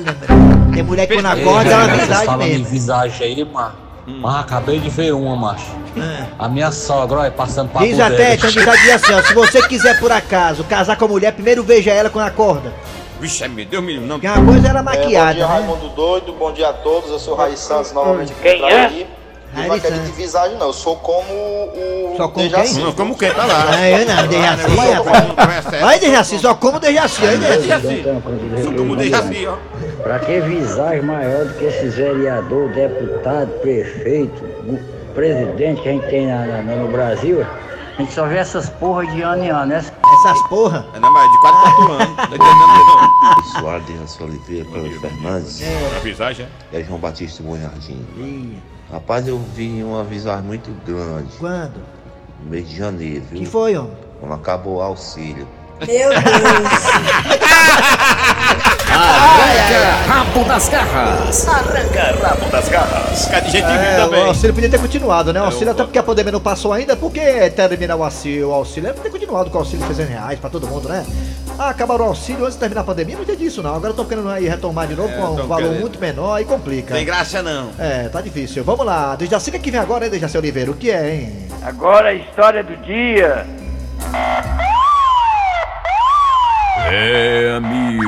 Tem 0.73 0.83
mulher 0.83 1.07
que 1.07 1.15
quando 1.15 1.27
acorda 1.27 1.71
é 1.71 1.77
uma 1.77 1.97
visagem 1.97 2.35
em 2.35 2.39
mesmo. 2.39 2.65
visagem 2.65 3.27
aí, 3.27 3.45
mas, 3.45 3.73
mas 4.07 4.37
acabei 4.37 4.79
de 4.79 4.89
ver 4.89 5.13
uma, 5.13 5.37
macho. 5.37 5.77
A 6.39 6.49
minha 6.49 6.71
sogra, 6.71 7.19
olha, 7.21 7.31
passando 7.31 7.71
pra 7.71 7.83
Diz 7.83 8.01
até, 8.01 8.37
tem 8.37 8.51
visagem 8.51 8.93
assim, 8.93 9.13
ó. 9.13 9.23
Se 9.23 9.35
você 9.35 9.69
quiser 9.69 9.99
por 10.01 10.11
acaso 10.11 10.65
casar 10.65 10.97
com 10.97 11.05
a 11.05 11.09
mulher, 11.09 11.33
primeiro 11.33 11.63
veja 11.63 11.91
ela 11.91 12.09
quando 12.09 12.27
acorda. 12.27 12.73
Vixe, 13.21 13.45
é 13.45 13.49
meu 13.49 13.65
Deus, 13.65 13.83
me 13.83 13.93
livre, 13.93 14.07
não. 14.07 14.21
Porque 14.21 14.39
uma 14.39 14.53
coisa 14.53 14.67
é 14.67 14.71
ela 14.71 14.81
É, 14.81 14.83
bom 14.83 14.91
maquiada, 14.91 15.35
dia, 15.35 15.47
né? 15.47 15.53
Raimundo 15.55 15.89
Doido, 15.91 16.33
bom 16.35 16.53
dia 16.53 16.69
a 16.69 16.73
todos. 16.73 17.11
Eu 17.11 17.19
sou 17.19 17.35
o 17.35 17.37
Raí 17.37 17.57
Santos, 17.57 17.93
novamente 17.93 18.33
aqui 18.33 18.43
Quem 18.43 18.73
é? 18.73 19.07
Aí. 19.63 19.69
Não 19.69 19.77
em 19.77 19.81
Santos. 19.81 20.11
visagem 20.11 20.59
não, 20.59 20.67
eu 20.69 20.73
sou 20.73 20.97
como 20.97 21.33
o 21.33 22.15
Só 22.17 22.29
como 22.29 22.49
Dejaci. 22.49 22.75
quem? 22.75 22.85
Não, 22.85 22.93
como 22.93 23.19
quem 23.19 23.31
tá 23.33 23.45
lá. 23.47 23.67
Ah, 23.71 23.89
eu 23.91 24.07
não, 24.07 24.27
Dejaci, 24.27 24.91
rapaz. 24.91 25.81
Vai, 25.81 25.99
Dejaci, 25.99 26.39
só 26.39 26.55
como 26.55 26.79
Dejaci, 26.81 27.27
aí, 27.27 27.39
Dejaci. 27.39 27.61
Dejaci. 27.87 28.03
Sou 28.63 28.73
como 28.75 28.97
Dejaci, 28.97 29.47
ó. 29.47 29.57
Pra 30.03 30.19
que 30.21 30.41
visagem 30.41 31.03
maior 31.03 31.45
do 31.47 31.55
que 31.55 31.65
esses 31.65 31.95
vereador, 31.97 32.69
deputado, 32.71 33.49
prefeito, 33.61 34.43
presidente 35.15 35.83
que 35.83 35.89
a 35.89 35.93
gente 35.93 36.07
tem 36.09 36.27
na- 36.27 36.47
na- 36.47 36.77
no 36.77 36.89
Brasil? 36.89 37.45
A 37.99 38.03
gente 38.03 38.13
só 38.13 38.27
vê 38.27 38.37
essas 38.37 38.69
porra 38.69 39.07
de 39.07 39.23
ano 39.23 39.43
em 39.43 39.49
ano, 39.49 39.67
né? 39.67 39.79
Essas 39.79 40.43
porra. 40.49 40.87
É, 40.95 41.01
não, 41.01 41.11
mas 41.11 41.31
de 41.33 41.39
4 41.41 41.61
4 41.63 41.93
anos. 41.93 42.17
Tá 42.17 42.23
entendendo 42.25 42.45
não? 43.65 43.81
De 43.81 43.93
Raça 43.95 44.25
Oliveira, 44.25 44.67
Fernandes. 45.01 45.63
A 45.97 45.99
visagem 46.01 46.47
é? 46.73 46.79
É 46.81 46.85
João 46.85 46.99
Batista 47.01 47.43
Bom 47.43 47.57
Jardim. 47.57 48.07
Rapaz, 48.91 49.27
eu 49.27 49.39
vi 49.39 49.83
uma 49.83 50.05
visagem 50.05 50.45
muito 50.45 50.71
grande 50.87 51.33
Quando? 51.39 51.81
no 52.41 52.51
mês 52.51 52.69
de 52.69 52.77
janeiro, 52.77 53.25
viu? 53.31 53.41
Que 53.41 53.47
foi, 53.47 53.77
homem? 53.77 53.93
Quando 54.21 54.35
acabou 54.35 54.77
o 54.77 54.83
auxílio. 54.83 55.47
Meu 55.87 56.11
Arranca 58.89 60.07
rabo 60.07 60.45
das 60.45 60.69
garras. 60.69 61.49
Arranca 61.49 62.15
rabo 62.23 62.51
das 62.51 62.69
garras. 62.69 63.25
Fica 63.27 63.41
de 63.41 63.51
gente 63.51 63.65
É, 63.65 63.99
o 63.99 64.05
também. 64.05 64.25
auxílio 64.27 64.55
podia 64.55 64.71
ter 64.71 64.79
continuado, 64.81 65.33
né? 65.33 65.41
O 65.41 65.45
auxílio 65.45 65.71
até 65.73 65.83
porque 65.83 65.99
a 65.99 66.03
pandemia 66.03 66.33
não 66.33 66.41
passou 66.41 66.73
ainda, 66.73 66.97
porque 66.97 67.21
terminar 67.51 67.97
o 67.97 68.05
auxílio, 68.05 68.49
o 68.51 68.53
auxílio 68.55 68.87
era 68.89 68.95
pra 68.95 69.03
ter 69.03 69.11
continuado 69.11 69.51
com 69.51 69.57
o 69.57 69.61
auxílio 69.61 69.81
de 69.81 69.87
300 69.95 70.13
reais 70.13 70.39
pra 70.39 70.49
todo 70.51 70.67
mundo, 70.67 70.89
né? 70.89 71.05
Ah, 71.59 71.71
acabaram 71.71 72.05
o 72.05 72.09
auxílio 72.09 72.43
antes 72.45 72.55
de 72.55 72.61
terminar 72.61 72.83
a 72.83 72.85
pandemia, 72.85 73.17
não 73.17 73.25
tem 73.25 73.37
disso 73.37 73.63
não. 73.63 73.75
Agora 73.75 73.91
eu 73.93 73.97
tô 73.97 74.05
querendo 74.05 74.29
aí 74.29 74.47
retomar 74.47 74.87
de 74.87 74.95
novo 74.95 75.09
É, 75.13 75.17
com 75.17 75.23
um 75.25 75.47
valor 75.47 75.63
querendo. 75.69 75.81
muito 75.81 75.99
menor, 75.99 76.35
aí 76.37 76.45
complica. 76.45 76.95
Tem 76.95 77.05
graça 77.05 77.43
não. 77.43 77.71
É, 77.79 78.09
tá 78.09 78.21
difícil. 78.21 78.63
Vamos 78.63 78.85
lá, 78.87 79.17
Dejaci, 79.17 79.49
o 79.49 79.53
que, 79.53 79.59
é 79.59 79.61
que 79.61 79.71
vem 79.71 79.81
agora, 79.81 80.05
hein, 80.05 80.11
Dejaci 80.11 80.37
Oliveira? 80.39 80.71
O 80.71 80.75
que 80.75 80.91
é, 80.91 81.15
hein? 81.15 81.49
Agora 81.63 82.11
a 82.11 82.15
história 82.15 82.63
do 82.63 82.77
dia. 82.77 83.47
É, 86.89 87.55
amigo. 87.57 88.05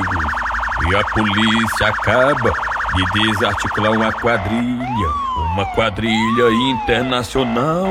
E 0.89 0.95
a 0.95 1.03
polícia 1.03 1.87
acaba 1.87 2.51
de 2.95 3.05
desarticular 3.21 3.91
uma 3.91 4.11
quadrilha. 4.11 5.07
Uma 5.53 5.65
quadrilha 5.75 6.51
internacional 6.71 7.85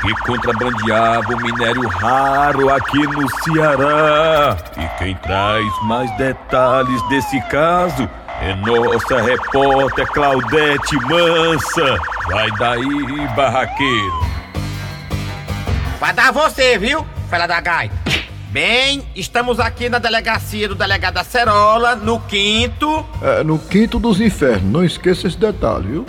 que 0.00 0.14
contrabandeava 0.22 1.34
o 1.34 1.42
minério 1.42 1.86
raro 1.86 2.72
aqui 2.72 3.06
no 3.06 3.28
Ceará. 3.42 4.56
E 4.74 4.98
quem 4.98 5.14
traz 5.16 5.66
mais 5.82 6.10
detalhes 6.16 7.02
desse 7.10 7.38
caso 7.42 8.08
é 8.40 8.54
nossa 8.54 9.20
repórter 9.20 10.06
Claudete 10.06 10.96
Mansa. 10.96 11.98
Vai 12.30 12.50
daí, 12.52 13.28
barraqueiro. 13.36 14.30
Vai 15.98 16.14
dar 16.14 16.32
você, 16.32 16.78
viu, 16.78 17.06
fela 17.28 17.46
da 17.46 17.60
gaita? 17.60 18.09
Bem, 18.50 19.04
estamos 19.14 19.60
aqui 19.60 19.88
na 19.88 20.00
delegacia 20.00 20.68
do 20.68 20.74
delegado 20.74 21.18
Acerola, 21.18 21.94
no 21.94 22.18
quinto, 22.18 23.06
É, 23.22 23.44
no 23.44 23.56
quinto 23.60 23.96
dos 24.00 24.20
infernos, 24.20 24.64
não 24.72 24.84
esqueça 24.84 25.28
esse 25.28 25.38
detalhe, 25.38 25.86
viu? 25.86 26.06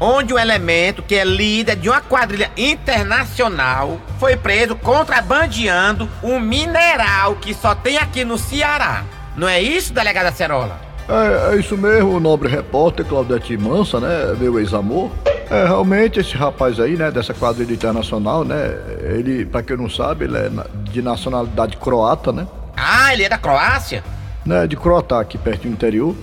onde 0.00 0.32
um 0.34 0.38
elemento 0.38 1.02
que 1.02 1.14
é 1.14 1.24
líder 1.24 1.76
de 1.76 1.88
uma 1.90 2.00
quadrilha 2.00 2.50
internacional 2.56 4.00
foi 4.18 4.34
preso 4.34 4.74
contrabandeando 4.76 6.08
um 6.22 6.40
mineral 6.40 7.36
que 7.36 7.52
só 7.54 7.74
tem 7.74 7.98
aqui 7.98 8.24
no 8.24 8.36
Ceará. 8.38 9.04
Não 9.36 9.46
é 9.46 9.60
isso, 9.62 9.92
delegado 9.92 10.26
Acerola? 10.26 10.80
É, 11.06 11.54
é 11.54 11.60
isso 11.60 11.76
mesmo, 11.76 12.16
o 12.16 12.20
nobre 12.20 12.48
repórter 12.48 13.04
Claudete 13.04 13.56
Mansa, 13.58 14.00
né? 14.00 14.34
Meu 14.38 14.58
ex-amor. 14.58 15.10
É, 15.54 15.66
realmente, 15.66 16.18
esse 16.18 16.36
rapaz 16.36 16.80
aí, 16.80 16.96
né, 16.96 17.10
dessa 17.10 17.32
quadrilha 17.32 17.72
internacional, 17.72 18.44
né? 18.44 18.76
Ele, 19.02 19.44
pra 19.44 19.62
quem 19.62 19.76
não 19.76 19.88
sabe, 19.88 20.24
ele 20.24 20.36
é 20.36 20.50
de 20.90 21.00
nacionalidade 21.00 21.76
croata, 21.76 22.32
né? 22.32 22.46
Ah, 22.76 23.12
ele 23.12 23.22
é 23.22 23.28
da 23.28 23.38
Croácia? 23.38 24.02
né, 24.44 24.66
de 24.66 24.76
Croatá, 24.76 25.20
aqui 25.20 25.38
perto 25.38 25.62
do 25.62 25.68
interior. 25.68 26.14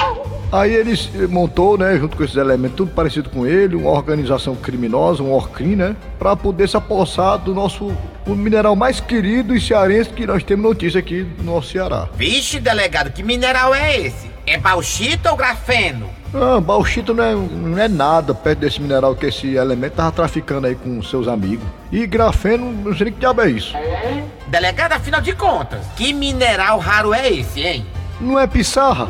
Aí 0.52 0.74
ele 0.74 0.94
montou, 1.30 1.78
né, 1.78 1.98
junto 1.98 2.18
com 2.18 2.24
esses 2.24 2.36
elementos, 2.36 2.76
tudo 2.76 2.92
parecido 2.92 3.30
com 3.30 3.48
ele, 3.48 3.76
uma 3.76 3.90
organização 3.90 4.54
criminosa, 4.54 5.24
um 5.24 5.32
Orcrim, 5.32 5.76
né, 5.76 5.96
para 6.20 6.36
poder 6.36 6.68
se 6.68 6.76
apossar 6.76 7.38
do 7.38 7.54
nosso 7.54 7.92
o 8.28 8.36
mineral 8.36 8.76
mais 8.76 9.00
querido 9.00 9.56
e 9.56 9.62
cearense 9.62 10.10
que 10.10 10.28
nós 10.28 10.44
temos 10.44 10.64
notícia 10.64 11.00
aqui 11.00 11.26
no 11.40 11.56
nosso 11.56 11.72
Ceará. 11.72 12.10
Vixe, 12.16 12.60
delegado, 12.60 13.12
que 13.12 13.24
mineral 13.24 13.74
é 13.74 14.00
esse? 14.00 14.31
É 14.46 14.58
bauxita 14.58 15.32
ou 15.32 15.38
grafeno? 15.38 16.10
Ah, 16.34 16.60
bauxita 16.62 17.14
não 17.14 17.24
é, 17.24 17.36
não 17.36 17.78
é 17.78 17.88
nada 17.88 18.34
perto 18.34 18.60
desse 18.60 18.82
mineral 18.82 19.16
que 19.16 19.26
esse 19.26 19.56
elemento 19.56 19.96
tava 19.96 20.12
traficando 20.12 20.68
aí 20.68 20.76
com 20.76 21.02
seus 21.04 21.28
amigos. 21.28 21.68
E 21.92 22.08
grafeno, 22.08 22.72
não 22.72 22.96
sei 22.96 23.06
nem 23.06 23.14
que 23.14 23.20
diabo 23.20 23.42
é 23.42 23.50
isso. 23.50 23.74
Delegado, 24.48 24.94
afinal 24.94 25.22
de 25.22 25.34
contas, 25.34 25.86
que 25.96 26.14
mineral 26.14 26.80
raro 26.80 27.14
é 27.14 27.30
esse, 27.30 27.62
hein? 27.62 27.86
Não 28.20 28.40
é 28.40 28.48
pissarra? 28.48 29.10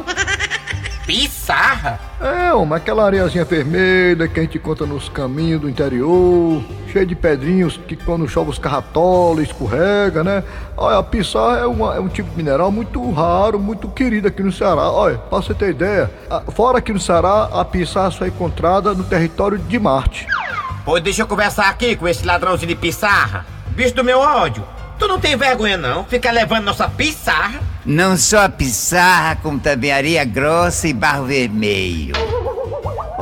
Pissarra? 1.06 2.00
É, 2.22 2.54
uma 2.54 2.78
aquela 2.78 3.06
areiazinha 3.06 3.44
vermelha 3.44 4.28
que 4.28 4.40
a 4.40 4.44
gente 4.44 4.58
encontra 4.58 4.86
nos 4.86 5.10
caminhos 5.10 5.62
do 5.62 5.70
interior, 5.70 6.64
cheio 6.92 7.06
de 7.06 7.16
pedrinhos 7.16 7.80
que 7.88 7.96
quando 7.96 8.28
chove 8.28 8.50
os 8.50 8.60
carratola, 8.60 9.42
escorrega, 9.42 10.24
né? 10.24 10.44
Olha, 10.76 10.98
a 10.98 11.04
pissarra 11.04 11.60
é, 11.60 11.66
uma- 11.66 11.96
é 11.96 12.00
um 12.00 12.08
tipo 12.10 12.30
de 12.30 12.38
mineral 12.38 12.72
muito 12.72 13.10
raro, 13.12 13.60
muito 13.60 13.88
querido 13.90 14.28
aqui 14.28 14.44
no 14.44 14.52
Ceará. 14.52 14.92
Olha, 14.92 15.18
pra 15.18 15.38
você 15.42 15.54
ter 15.54 15.70
ideia, 15.72 16.12
a- 16.30 16.42
fora 16.52 16.80
aqui 16.80 16.92
no 16.92 17.00
Ceará, 17.00 17.50
a 17.54 17.64
pissarra 17.66 18.12
só 18.12 18.26
é 18.26 18.28
encontrada 18.28 18.94
no 18.94 19.04
território 19.04 19.58
de 19.58 19.80
Marte. 19.80 20.28
Pois 20.84 21.02
deixa 21.04 21.22
eu 21.22 21.28
conversar 21.28 21.70
aqui 21.70 21.96
com 21.96 22.08
esse 22.08 22.26
ladrãozinho 22.26 22.70
de 22.70 22.76
pissarra. 22.76 23.46
Bicho 23.70 23.94
do 23.96 24.04
meu 24.04 24.20
ódio, 24.20 24.64
tu 25.00 25.08
não 25.08 25.20
tem 25.20 25.36
vergonha 25.38 25.78
não? 25.78 26.04
Fica 26.06 26.30
levando 26.32 26.66
nossa 26.66 26.90
pissarra? 26.90 27.60
Não 27.86 28.18
só 28.18 28.48
pissarra, 28.50 29.36
como 29.38 29.60
também 29.60 29.92
areia 29.92 30.24
grossa 30.26 30.88
e 30.88 30.94
barro 30.94 31.26
vermelho. 31.26 32.14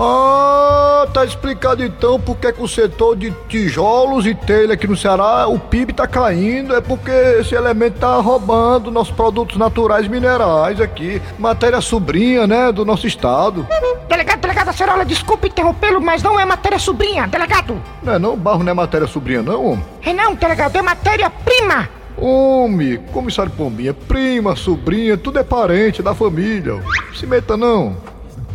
Ah, 0.02 1.06
tá 1.14 1.26
explicado 1.26 1.84
então 1.84 2.18
porque 2.18 2.54
que 2.54 2.64
o 2.64 2.68
setor 2.70 3.18
de 3.18 3.32
tijolos 3.50 4.26
e 4.26 4.34
telha 4.34 4.76
aqui 4.76 4.88
no 4.88 4.96
Ceará, 4.96 5.46
o 5.50 5.60
PIB 5.60 5.92
tá 5.92 6.08
caindo, 6.08 6.74
é 6.74 6.80
porque 6.80 7.12
esse 7.12 7.54
elemento 7.54 8.00
tá 8.00 8.16
roubando 8.16 8.90
nossos 8.92 9.14
produtos 9.14 9.58
naturais 9.58 10.08
minerais 10.08 10.80
aqui, 10.80 11.22
matéria 11.38 11.82
sobrinha, 11.82 12.48
né, 12.48 12.72
do 12.72 12.86
nosso 12.86 13.08
estado. 13.08 13.68
Delegado, 14.08 14.40
delegado 14.40 14.70
Acerola, 14.70 15.04
desculpe 15.04 15.50
interrompê-lo, 15.50 16.00
mas 16.00 16.24
não 16.24 16.40
é 16.40 16.46
matéria 16.46 16.80
sobrinha, 16.80 17.28
delegado. 17.28 17.78
Não 18.02 18.14
é 18.14 18.20
não? 18.20 18.38
Barro 18.38 18.64
não 18.64 18.72
é 18.72 18.74
matéria 18.74 19.06
sobrinha 19.06 19.42
não, 19.42 19.66
homem? 19.66 19.86
É 20.06 20.14
não, 20.14 20.34
delegado, 20.34 20.78
é 20.78 20.82
matéria-prima. 20.82 21.90
Homem, 22.18 22.98
comissário 23.12 23.52
Pombinha, 23.52 23.94
prima, 23.94 24.56
sobrinha, 24.56 25.18
tudo 25.18 25.40
é 25.40 25.44
parente 25.44 26.02
da 26.02 26.16
família. 26.16 26.82
Se 27.14 27.26
meta 27.26 27.58
não. 27.58 27.98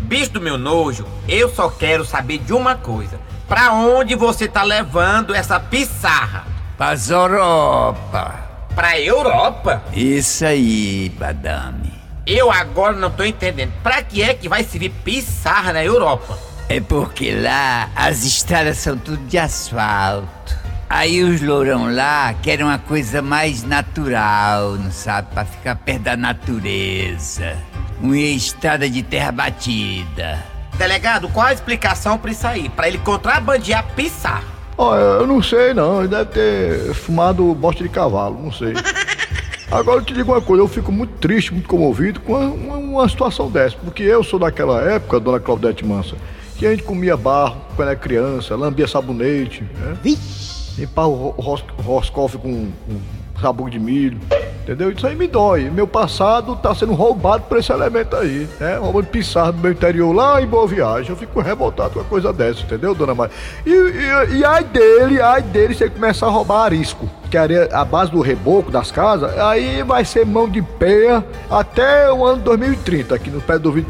Bicho 0.05 0.33
do 0.33 0.41
meu 0.41 0.59
nojo, 0.59 1.07
eu 1.27 1.49
só 1.49 1.71
quero 1.71 2.05
saber 2.05 2.39
de 2.39 2.53
uma 2.53 2.75
coisa. 2.75 3.19
Pra 3.49 3.73
onde 3.73 4.15
você 4.15 4.47
tá 4.47 4.63
levando 4.63 5.35
essa 5.35 5.59
pissarra? 5.59 6.45
Pras 6.77 7.09
Europa. 7.09 8.35
Pra 8.75 9.01
Europa? 9.01 9.83
Isso 9.95 10.45
aí, 10.45 11.11
madame. 11.19 11.91
Eu 12.27 12.51
agora 12.53 12.95
não 12.95 13.11
tô 13.11 13.25
entendendo. 13.25 13.73
Pra 13.83 14.03
que 14.03 14.23
é 14.23 14.35
que 14.35 14.47
vai 14.49 14.63
servir 14.63 14.91
pissarra 14.91 15.73
na 15.73 15.83
Europa? 15.83 16.39
É 16.69 16.81
porque 16.81 17.35
lá 17.35 17.89
as 17.97 18.25
estradas 18.25 18.77
são 18.77 18.99
tudo 18.99 19.27
de 19.27 19.39
asfalto. 19.39 20.55
Aí 20.89 21.25
os 21.25 21.41
lourão 21.41 21.95
lá 21.95 22.35
querem 22.43 22.65
uma 22.65 22.79
coisa 22.79 23.23
mais 23.23 23.63
natural, 23.63 24.73
não 24.73 24.93
sabe? 24.93 25.33
Pra 25.33 25.47
ficar 25.47 25.77
perto 25.77 26.03
da 26.03 26.17
natureza. 26.17 27.57
Uma 28.05 28.19
estrada 28.19 28.87
de 28.89 29.03
terra 29.03 29.33
batida. 29.33 30.45
Delegado, 30.77 31.27
qual 31.31 31.47
a 31.47 31.55
explicação 31.55 32.19
pra 32.19 32.31
isso 32.33 32.47
aí? 32.47 32.69
Pra 32.69 32.87
ele 32.87 32.99
contrabandear 32.99 33.83
pissar. 33.97 34.45
Olha, 34.77 35.01
eu 35.01 35.27
não 35.27 35.43
sei 35.43 35.73
não, 35.73 36.01
ele 36.01 36.09
deve 36.09 36.27
ter 36.27 36.93
fumado 36.93 37.55
bosta 37.55 37.83
de 37.83 37.89
cavalo, 37.89 38.39
não 38.43 38.53
sei. 38.53 38.75
Agora 39.73 40.01
eu 40.01 40.05
te 40.05 40.13
digo 40.13 40.33
uma 40.33 40.41
coisa, 40.43 40.63
eu 40.63 40.69
fico 40.69 40.93
muito 40.93 41.13
triste, 41.19 41.51
muito 41.51 41.67
comovido 41.67 42.21
com 42.21 42.35
uma, 42.35 42.77
uma- 42.77 43.09
situação 43.09 43.51
dessa, 43.51 43.75
porque 43.83 44.03
eu 44.03 44.23
sou 44.23 44.39
daquela 44.39 44.83
época, 44.83 45.19
dona 45.19 45.41
Claudete 45.41 45.83
Mansa, 45.83 46.15
que 46.59 46.67
a 46.67 46.71
gente 46.73 46.83
comia 46.83 47.17
barro 47.17 47.57
quando 47.75 47.89
era 47.89 47.97
criança, 47.97 48.55
lambia 48.55 48.87
sabonete, 48.87 49.63
né? 49.79 49.97
Limpava 50.77 51.09
o 51.09 51.15
ro- 51.15 51.35
ros- 51.41 51.65
roscoff 51.83 52.37
com, 52.37 52.71
com 52.87 53.41
sabugo 53.41 53.71
de 53.71 53.79
milho, 53.81 54.21
entendeu? 54.65 54.91
Isso 54.91 55.07
aí 55.07 55.15
me 55.15 55.29
dói. 55.29 55.71
Meu 55.71 55.87
passado 55.87 56.57
tá 56.57 56.75
sendo 56.75 56.95
roubado 56.95 57.45
por 57.45 57.59
esse 57.59 57.71
elemento 57.71 58.17
aí, 58.17 58.49
né? 58.59 58.77
Roubando 58.77 59.07
pisar 59.07 59.53
do 59.53 59.59
meu 59.59 59.73
interior 59.73 60.13
lá 60.13 60.41
em 60.43 60.47
Boa 60.47 60.67
Viagem. 60.67 61.11
Eu 61.11 61.17
fico 61.17 61.41
revoltado 61.41 61.91
com 61.91 62.01
uma 62.01 62.05
coisa 62.07 62.33
dessa, 62.33 62.63
entendeu, 62.63 62.95
dona 62.95 63.15
Maria? 63.15 63.35
E, 63.65 63.71
e, 63.71 64.39
e 64.39 64.45
ai 64.45 64.65
dele, 64.65 65.21
ai 65.21 65.43
dele, 65.43 65.75
se 65.75 65.85
ele 65.85 65.91
começar 65.91 66.27
a 66.27 66.31
roubar 66.31 66.65
arisco, 66.65 67.09
que 67.31 67.37
é 67.37 67.69
a 67.73 67.85
base 67.85 68.11
do 68.11 68.21
reboco 68.21 68.71
das 68.71 68.91
casas, 68.91 69.39
aí 69.39 69.83
vai 69.83 70.05
ser 70.05 70.25
mão 70.25 70.49
de 70.49 70.63
peia 70.63 71.25
até 71.51 72.11
o 72.11 72.25
ano 72.25 72.43
2030, 72.43 73.15
aqui 73.15 73.31
no 73.31 73.41
pé 73.41 73.59
do 73.59 73.69
ouvido 73.69 73.89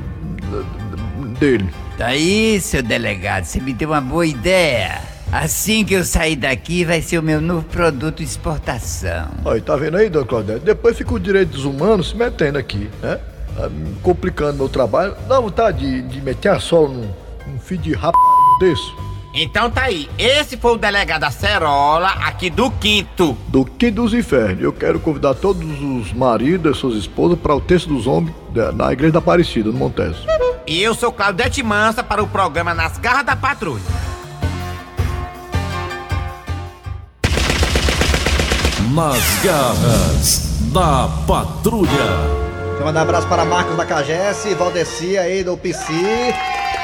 dele. 1.39 1.69
Daí, 1.97 2.61
seu 2.61 2.83
delegado, 2.83 3.45
você 3.45 3.61
me 3.61 3.73
deu 3.73 3.91
uma 3.91 4.01
boa 4.01 4.27
ideia. 4.27 5.14
Assim 5.35 5.85
que 5.85 5.95
eu 5.95 6.05
sair 6.05 6.37
daqui, 6.37 6.85
vai 6.85 7.03
ser 7.03 7.19
o 7.19 7.23
meu 7.23 7.41
novo 7.41 7.65
produto 7.65 8.19
de 8.19 8.23
exportação. 8.23 9.31
Aí, 9.45 9.61
tá 9.61 9.75
vendo 9.75 9.97
aí, 9.97 10.09
dona 10.09 10.25
Claudete? 10.25 10.61
Depois 10.61 10.97
fica 10.97 11.13
os 11.13 11.21
direitos 11.21 11.65
humanos 11.65 12.11
se 12.11 12.17
metendo 12.17 12.57
aqui, 12.57 12.89
né? 13.03 13.19
Ah, 13.59 13.69
Complicando 14.01 14.59
meu 14.59 14.69
trabalho. 14.69 15.17
Dá 15.27 15.41
vontade 15.41 15.81
de, 15.81 16.03
de 16.03 16.21
meter 16.21 16.51
a 16.51 16.61
sola 16.61 16.89
num, 16.89 17.11
num 17.49 17.59
filho 17.59 17.83
de 17.83 17.95
rap 17.95 18.15
desse. 18.61 18.95
Então 19.35 19.69
tá 19.69 19.83
aí, 19.83 20.09
esse 20.17 20.57
foi 20.57 20.75
o 20.75 20.79
delegado 20.79 21.25
Acerola, 21.25 22.11
aqui 22.11 22.49
do 22.49 22.71
quinto. 22.71 23.37
Do 23.49 23.65
que 23.65 23.91
dos 23.91 24.15
infernos. 24.15 24.63
Eu 24.63 24.73
quero 24.73 25.01
convidar 25.01 25.35
todos 25.35 25.67
os 25.83 26.13
maridos 26.13 26.77
e 26.77 26.81
suas 26.81 26.95
esposas 26.95 27.37
para 27.37 27.57
o 27.57 27.61
texto 27.61 27.89
dos 27.89 28.07
homens 28.07 28.33
na 28.77 28.93
Igreja 28.93 29.15
da 29.15 29.19
Aparecida, 29.19 29.73
no 29.73 29.79
Montes. 29.79 30.15
E 30.65 30.81
eu 30.81 30.95
sou 30.95 31.11
Claudete 31.11 31.61
Mansa 31.61 32.05
para 32.05 32.23
o 32.23 32.29
programa 32.29 32.73
Nas 32.73 32.99
Garras 32.99 33.27
da 33.27 33.35
Patrulha. 33.35 34.14
Nas 38.95 39.19
garras 39.43 40.41
da 40.73 41.09
patrulha. 41.27 41.91
Quero 42.75 42.85
mandar 42.85 43.01
um 43.01 43.03
abraço 43.03 43.27
para 43.27 43.45
Marcos 43.45 43.77
da 43.77 43.85
Cagesse, 43.85 44.55
Valdeci 44.55 45.19
aí 45.19 45.43
do 45.43 45.57
PC. 45.57 46.35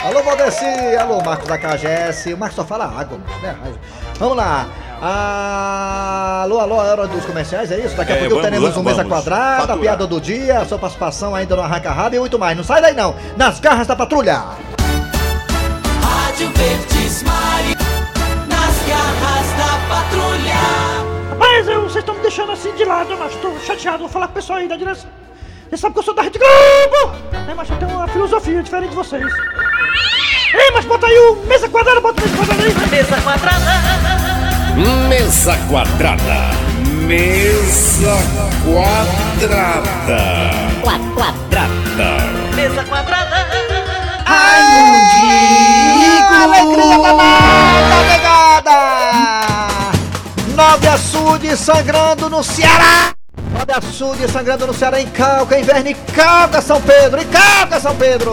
Alô, 0.05 0.23
Valdeci! 0.23 0.65
Alô, 1.01 1.23
Marcos 1.23 1.47
da 1.47 1.59
Cagesse. 1.59 2.33
O 2.35 2.39
Marcos 2.39 2.57
só 2.57 2.65
fala 2.65 2.85
água, 2.87 3.19
né? 3.43 3.55
Vamos 4.19 4.37
lá. 4.37 4.67
Alô, 6.43 6.59
alô, 6.61 6.83
é 6.83 6.91
hora 6.91 7.07
dos 7.07 7.25
comerciais, 7.25 7.71
é 7.71 7.79
isso? 7.79 7.97
Daqui 7.97 8.13
a 8.13 8.17
É, 8.17 8.19
pouco 8.21 8.35
vamos, 8.37 8.45
teremos 8.45 8.77
um. 8.77 8.83
Mesa 8.83 9.05
Quadrada, 9.05 9.55
a 9.55 9.59
Faturar. 9.61 9.79
piada 9.79 10.07
do 10.07 10.21
dia, 10.21 10.59
a 10.61 10.67
sua 10.67 10.79
participação 10.79 11.35
ainda 11.35 11.55
no 11.57 11.63
Arranca 11.63 11.91
Rabo 11.93 12.17
e 12.17 12.19
muito 12.19 12.39
mais. 12.39 12.57
Não 12.57 12.65
sai 12.65 12.81
daí 12.83 12.95
não, 12.95 13.15
nas 13.37 13.61
garras 13.61 13.87
da 13.87 13.95
patrulha! 13.97 14.43
Rádio 16.03 16.51
Verdes 16.55 17.23
Mari, 17.23 17.77
nas 18.49 18.89
garras 18.89 19.49
da 19.57 19.95
patrulha. 19.95 20.80
Mas 21.41 21.67
eu, 21.67 21.81
vocês 21.83 21.97
estão 21.97 22.15
me 22.15 22.21
deixando 22.21 22.53
assim 22.53 22.71
de 22.75 22.85
lado, 22.85 23.17
mas 23.19 23.35
tô 23.37 23.51
chateado. 23.61 24.01
Vou 24.01 24.09
falar 24.09 24.27
com 24.27 24.33
o 24.33 24.35
pessoal 24.35 24.59
aí 24.59 24.69
da 24.69 24.77
direção. 24.77 25.09
Você 25.71 25.79
sabe 25.79 25.95
que 25.95 26.01
eu 26.01 26.05
sou 26.05 26.15
da 26.15 26.23
Rede 26.23 26.39
Globo! 26.39 27.17
É, 27.49 27.55
mas 27.55 27.71
eu 27.71 27.77
tenho 27.77 27.93
uma 27.93 28.07
filosofia 28.09 28.63
diferente 28.63 28.91
de 28.91 28.97
vocês. 28.97 29.25
Ei, 30.53 30.71
mas 30.75 30.85
bota 30.85 31.07
aí 31.07 31.19
o 31.19 31.37
mesa 31.47 31.69
quadrada, 31.69 32.01
bota 32.01 32.21
o 32.21 32.29
mesa 32.29 32.37
quadrada 32.37 32.63
aí. 32.63 32.75
Mesa 32.91 33.21
quadrada. 33.23 33.71
Mesa 35.09 35.57
quadrada. 35.69 36.51
Mesa 37.07 38.19
quadrada. 38.65 40.21
Quadrada. 40.83 41.71
Mesa 42.55 42.85
quadrada. 42.85 43.47
Ai, 44.27 44.63
Mundico! 44.77 46.35
Alegria 46.35 46.99
danada, 46.99 47.97
negada! 48.11 49.50
Nove 50.91 51.03
açude 51.03 51.57
sangrando 51.57 52.29
no 52.29 52.43
Ceará! 52.43 53.15
Nove 53.53 53.73
açude 53.73 54.29
sangrando 54.29 54.67
no 54.67 54.75
Ceará 54.75 55.01
em 55.01 55.07
Calca, 55.07 55.57
inverno 55.57 55.89
em 55.89 55.95
Calca, 55.95 56.61
São 56.61 56.83
Pedro! 56.83 57.23
Em 57.23 57.27
Calca, 57.29 57.79
São 57.79 57.95
Pedro! 57.95 58.33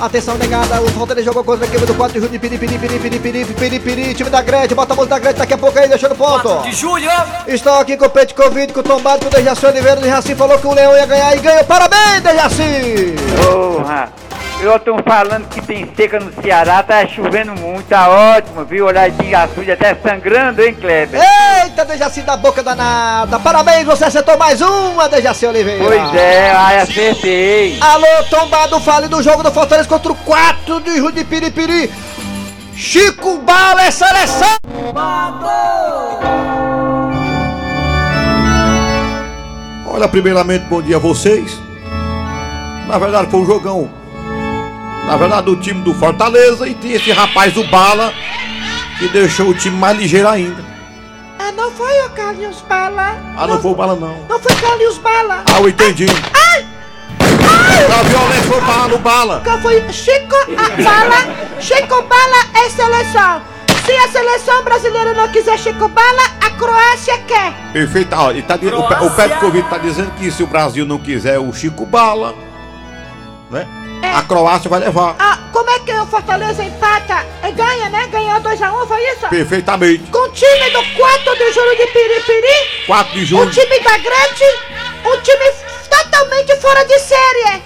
Atenção, 0.00 0.38
negada, 0.38 0.80
o 0.80 0.88
Fortaleza 0.90 1.24
jogou 1.24 1.42
contra 1.42 1.64
a 1.64 1.68
equipe 1.68 1.84
do 1.84 1.92
4 1.92 2.12
de 2.12 2.20
julho 2.20 2.30
de 2.30 2.38
Piri, 2.38 2.56
Piri, 2.56 2.78
Piri, 2.78 2.98
Piri, 3.00 3.18
Piri, 3.18 3.44
Piri, 3.46 3.80
Piri, 3.80 4.14
time 4.14 4.30
da 4.30 4.40
Gretchen, 4.42 4.76
bota 4.76 4.92
a 4.92 4.96
mão 4.96 5.06
da 5.06 5.18
Gretchen 5.18 5.40
daqui 5.40 5.54
a 5.54 5.58
pouco 5.58 5.76
aí, 5.76 5.88
deixando 5.88 6.14
ponto. 6.14 6.62
de 6.62 6.70
julho. 6.70 7.10
Estou 7.48 7.72
aqui 7.80 7.96
com 7.96 8.04
o 8.04 8.10
Pete 8.10 8.32
Covid, 8.32 8.72
com 8.72 8.78
o 8.78 8.84
tombado, 8.84 9.22
com 9.22 9.26
o 9.26 9.30
Dejaci 9.30 9.66
Oliveira, 9.66 9.98
o 9.98 10.02
Dejaci 10.04 10.36
falou 10.36 10.56
que 10.56 10.68
o 10.68 10.72
Leão 10.72 10.96
ia 10.96 11.04
ganhar 11.04 11.36
e 11.36 11.40
ganhou, 11.40 11.64
parabéns, 11.64 12.22
Dejaci! 12.22 13.16
Porra, 13.44 14.12
eu 14.60 14.78
tô 14.80 14.96
falando 15.02 15.48
que 15.48 15.60
tem 15.60 15.88
seca 15.94 16.18
no 16.18 16.32
Ceará, 16.42 16.82
tá 16.82 17.06
chovendo 17.06 17.54
muito, 17.54 17.86
tá 17.88 18.08
ótimo, 18.08 18.64
viu? 18.64 18.86
Olha 18.86 19.08
de 19.08 19.34
açude 19.34 19.70
até 19.70 19.94
sangrando, 19.94 20.62
hein, 20.62 20.74
Kleber? 20.74 21.20
Eita, 21.62 21.84
Dejaci 21.84 22.22
da 22.22 22.36
boca 22.36 22.62
danada, 22.62 23.38
parabéns, 23.38 23.84
você 23.84 24.04
acertou 24.04 24.36
mais 24.36 24.60
uma, 24.60 25.08
Dejaci 25.08 25.46
Oliveira. 25.46 25.84
Pois 25.84 26.14
é, 26.14 26.50
ai, 26.50 26.80
acertei. 26.80 27.78
Alô, 27.80 28.24
tombado, 28.28 28.80
fale 28.80 29.06
do 29.06 29.22
jogo 29.22 29.42
do 29.42 29.52
Fortaleza 29.52 29.88
contra 29.88 30.10
o 30.12 30.16
4 30.16 30.80
de 30.80 30.96
julho 30.96 31.12
de 31.12 31.24
Piripiri. 31.24 31.90
Chico 32.74 33.38
Bala 33.38 33.82
é 33.82 33.90
seleção! 33.90 34.48
Olha, 39.86 40.06
primeiramente, 40.08 40.64
bom 40.66 40.80
dia 40.80 40.96
a 40.96 41.00
vocês. 41.00 41.58
Na 42.86 42.98
verdade, 42.98 43.30
foi 43.30 43.40
um 43.40 43.46
jogão. 43.46 43.97
Na 45.08 45.16
verdade, 45.16 45.46
do 45.46 45.56
time 45.56 45.80
do 45.80 45.94
Fortaleza 45.94 46.68
e 46.68 46.74
tinha 46.74 46.96
esse 46.96 47.10
rapaz 47.10 47.54
do 47.54 47.64
Bala 47.64 48.12
que 48.98 49.08
deixou 49.08 49.48
o 49.48 49.54
time 49.54 49.74
mais 49.74 49.96
ligeiro 49.96 50.28
ainda. 50.28 50.62
Ah, 51.38 51.50
não 51.50 51.70
foi 51.70 51.98
o 52.04 52.10
Carlinhos 52.10 52.62
Bala. 52.68 53.16
Ah, 53.34 53.46
não 53.46 53.58
foi 53.58 53.70
o 53.70 53.74
Bala, 53.74 53.96
não. 53.96 54.26
Não 54.28 54.38
foi 54.38 54.54
Carlinhos 54.56 54.98
Bala. 54.98 55.44
Ah, 55.46 55.60
eu 55.60 55.68
entendi. 55.70 56.04
Ai! 56.34 56.66
A 57.98 58.02
violência 58.02 58.42
foi 58.42 58.58
o 58.58 58.60
Bala, 58.60 58.94
o 58.94 58.98
Bala. 58.98 59.40
Qual 59.42 59.58
foi? 59.62 59.82
Chico 59.90 60.36
a 60.36 60.82
Bala. 60.82 61.36
Chico 61.58 62.02
Bala 62.02 62.66
é 62.66 62.68
seleção. 62.68 63.42
Se 63.86 63.92
a 63.92 64.08
seleção 64.08 64.62
brasileira 64.62 65.14
não 65.14 65.28
quiser 65.28 65.58
Chico 65.58 65.88
Bala, 65.88 66.22
a 66.44 66.50
Croácia 66.50 67.16
quer. 67.26 67.54
Perfeito. 67.72 68.14
Ó, 68.14 68.30
ele 68.30 68.42
tá, 68.42 68.56
o, 68.56 69.06
o 69.06 69.10
Petkovic 69.12 69.70
tá 69.70 69.78
dizendo 69.78 70.10
que 70.18 70.30
se 70.30 70.42
o 70.42 70.46
Brasil 70.46 70.84
não 70.84 70.98
quiser 70.98 71.38
o 71.38 71.50
Chico 71.50 71.86
Bala, 71.86 72.34
né? 73.50 73.66
A 74.02 74.22
Croácia 74.22 74.68
vai 74.70 74.80
levar. 74.80 75.14
Ah, 75.18 75.38
como 75.52 75.68
é 75.70 75.78
que 75.80 75.92
o 75.92 76.06
Fortaleza 76.06 76.62
empata? 76.64 77.24
É, 77.42 77.50
ganha, 77.50 77.88
né? 77.88 78.06
Ganhou 78.10 78.40
2x1, 78.40 78.86
foi 78.86 79.02
isso? 79.12 79.28
Perfeitamente. 79.28 80.04
Com 80.10 80.18
o 80.18 80.28
time 80.32 80.70
do 80.70 80.82
4 80.96 81.36
de 81.36 81.52
julho 81.52 81.76
de 81.76 81.86
Piripiri, 81.86 82.86
4 82.86 83.12
de 83.14 83.22
o 83.22 83.26
julho. 83.26 83.50
time 83.50 83.78
da 83.80 83.98
Gretchen, 83.98 84.54
um 85.04 85.20
time 85.20 85.52
totalmente 85.88 86.56
fora 86.56 86.84
de 86.84 86.98
série. 86.98 87.62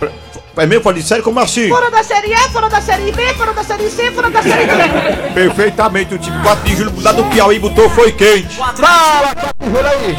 É 0.56 0.66
mesmo? 0.66 0.84
Falei 0.84 1.02
sério, 1.02 1.24
como 1.24 1.40
assim? 1.40 1.68
Fora 1.68 1.90
da 1.90 2.02
série 2.02 2.34
A, 2.34 2.40
fora 2.50 2.68
da 2.68 2.80
série 2.80 3.10
B, 3.12 3.34
fora 3.34 3.52
da 3.54 3.64
série 3.64 3.88
C, 3.88 4.12
fora 4.12 4.28
da 4.30 4.42
série 4.42 4.66
D. 4.66 5.32
Perfeitamente. 5.32 6.14
O 6.14 6.18
time 6.18 6.42
4 6.42 6.64
de 6.64 6.76
julho 6.76 6.92
lá 7.02 7.12
do 7.12 7.24
Piauí 7.24 7.58
botou 7.58 7.88
foi 7.90 8.12
quente. 8.12 8.56
Fala, 8.56 9.34
jura 9.64 9.90
aí. 9.90 10.14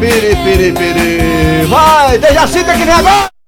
Piri, 0.00 0.36
piri, 0.36 0.72
piri. 0.72 1.66
Vai, 1.66 2.18
Dejaci 2.18 2.64
tem 2.64 2.78
que 2.78 2.84
vir 2.84 2.90
agora. 2.90 3.39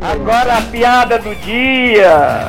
Agora 0.00 0.56
a 0.56 0.62
piada 0.62 1.18
do 1.18 1.34
dia. 1.34 2.48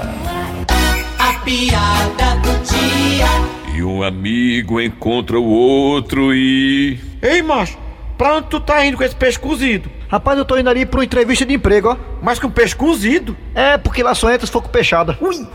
A 1.19 1.33
piada 1.43 2.35
do 2.41 2.63
dia. 2.63 3.27
E 3.75 3.83
um 3.83 4.01
amigo 4.01 4.79
encontra 4.79 5.37
o 5.37 5.43
outro 5.43 6.33
e. 6.33 6.97
Ei, 7.21 7.41
macho, 7.41 7.77
pra 8.17 8.35
onde 8.35 8.47
tu 8.47 8.61
tá 8.61 8.85
indo 8.85 8.95
com 8.95 9.03
esse 9.03 9.15
peixe 9.15 9.37
cozido? 9.37 9.91
Rapaz, 10.07 10.37
eu 10.37 10.45
tô 10.45 10.57
indo 10.57 10.69
ali 10.69 10.85
pra 10.85 10.99
uma 10.99 11.05
entrevista 11.05 11.45
de 11.45 11.53
emprego, 11.53 11.89
ó. 11.89 11.97
Mas 12.21 12.39
com 12.39 12.49
peixe 12.49 12.73
cozido? 12.73 13.35
É, 13.53 13.77
porque 13.77 14.01
lá 14.01 14.15
só 14.15 14.31
entra 14.31 14.45
se 14.45 14.51
for 14.51 14.61
com 14.61 14.69
peixada. 14.69 15.17
Ui! 15.19 15.35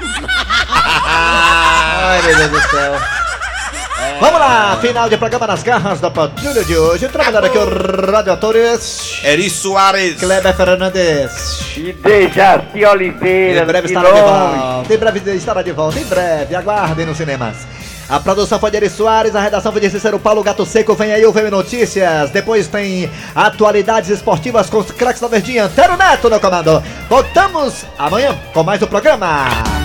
Ai, 1.06 2.22
meu 2.22 2.36
Deus 2.36 2.50
do 2.50 2.60
céu. 2.68 3.19
Vamos 4.18 4.40
lá, 4.40 4.78
final 4.80 5.08
de 5.08 5.16
programa 5.16 5.46
nas 5.46 5.62
garras 5.62 6.00
da 6.00 6.10
patrulha 6.10 6.64
de 6.64 6.76
hoje. 6.76 7.08
Trabalhando 7.08 7.44
aqui 7.44 7.58
o 7.58 8.10
Rádio 8.10 8.32
Atores. 8.32 9.20
Eri 9.22 9.48
Soares. 9.48 10.18
Kleber 10.18 10.56
Fernandes. 10.56 11.76
E 11.76 11.92
Dejaci 11.92 12.84
Oliveira. 12.84 13.62
Em 13.62 13.66
breve 13.66 13.86
de 13.88 13.94
estará 13.94 14.10
de 14.12 14.20
volta. 14.20 14.94
Em 14.94 14.98
breve 14.98 15.36
estará 15.36 15.62
de 15.62 15.72
volta. 15.72 15.98
Em 15.98 16.04
breve, 16.04 16.54
aguardem 16.54 17.06
nos 17.06 17.16
cinemas. 17.16 17.56
A 18.08 18.18
produção 18.18 18.58
foi 18.58 18.72
de 18.72 18.78
Eri 18.78 18.90
Soares, 18.90 19.36
a 19.36 19.40
redação 19.40 19.70
foi 19.70 19.80
de 19.80 19.88
Cícero 19.88 20.18
Paulo 20.18 20.42
Gato 20.42 20.66
Seco. 20.66 20.96
Vem 20.96 21.12
aí 21.12 21.24
o 21.24 21.32
VM 21.32 21.48
Notícias. 21.48 22.30
Depois 22.30 22.66
tem 22.66 23.08
atualidades 23.36 24.10
esportivas 24.10 24.68
com 24.68 24.78
os 24.78 24.90
craques 24.90 25.20
da 25.20 25.28
Verdinha. 25.28 25.66
Antero 25.66 25.96
Neto 25.96 26.28
no 26.28 26.40
comando. 26.40 26.82
Voltamos 27.08 27.84
amanhã 27.96 28.36
com 28.52 28.64
mais 28.64 28.82
um 28.82 28.86
programa. 28.86 29.79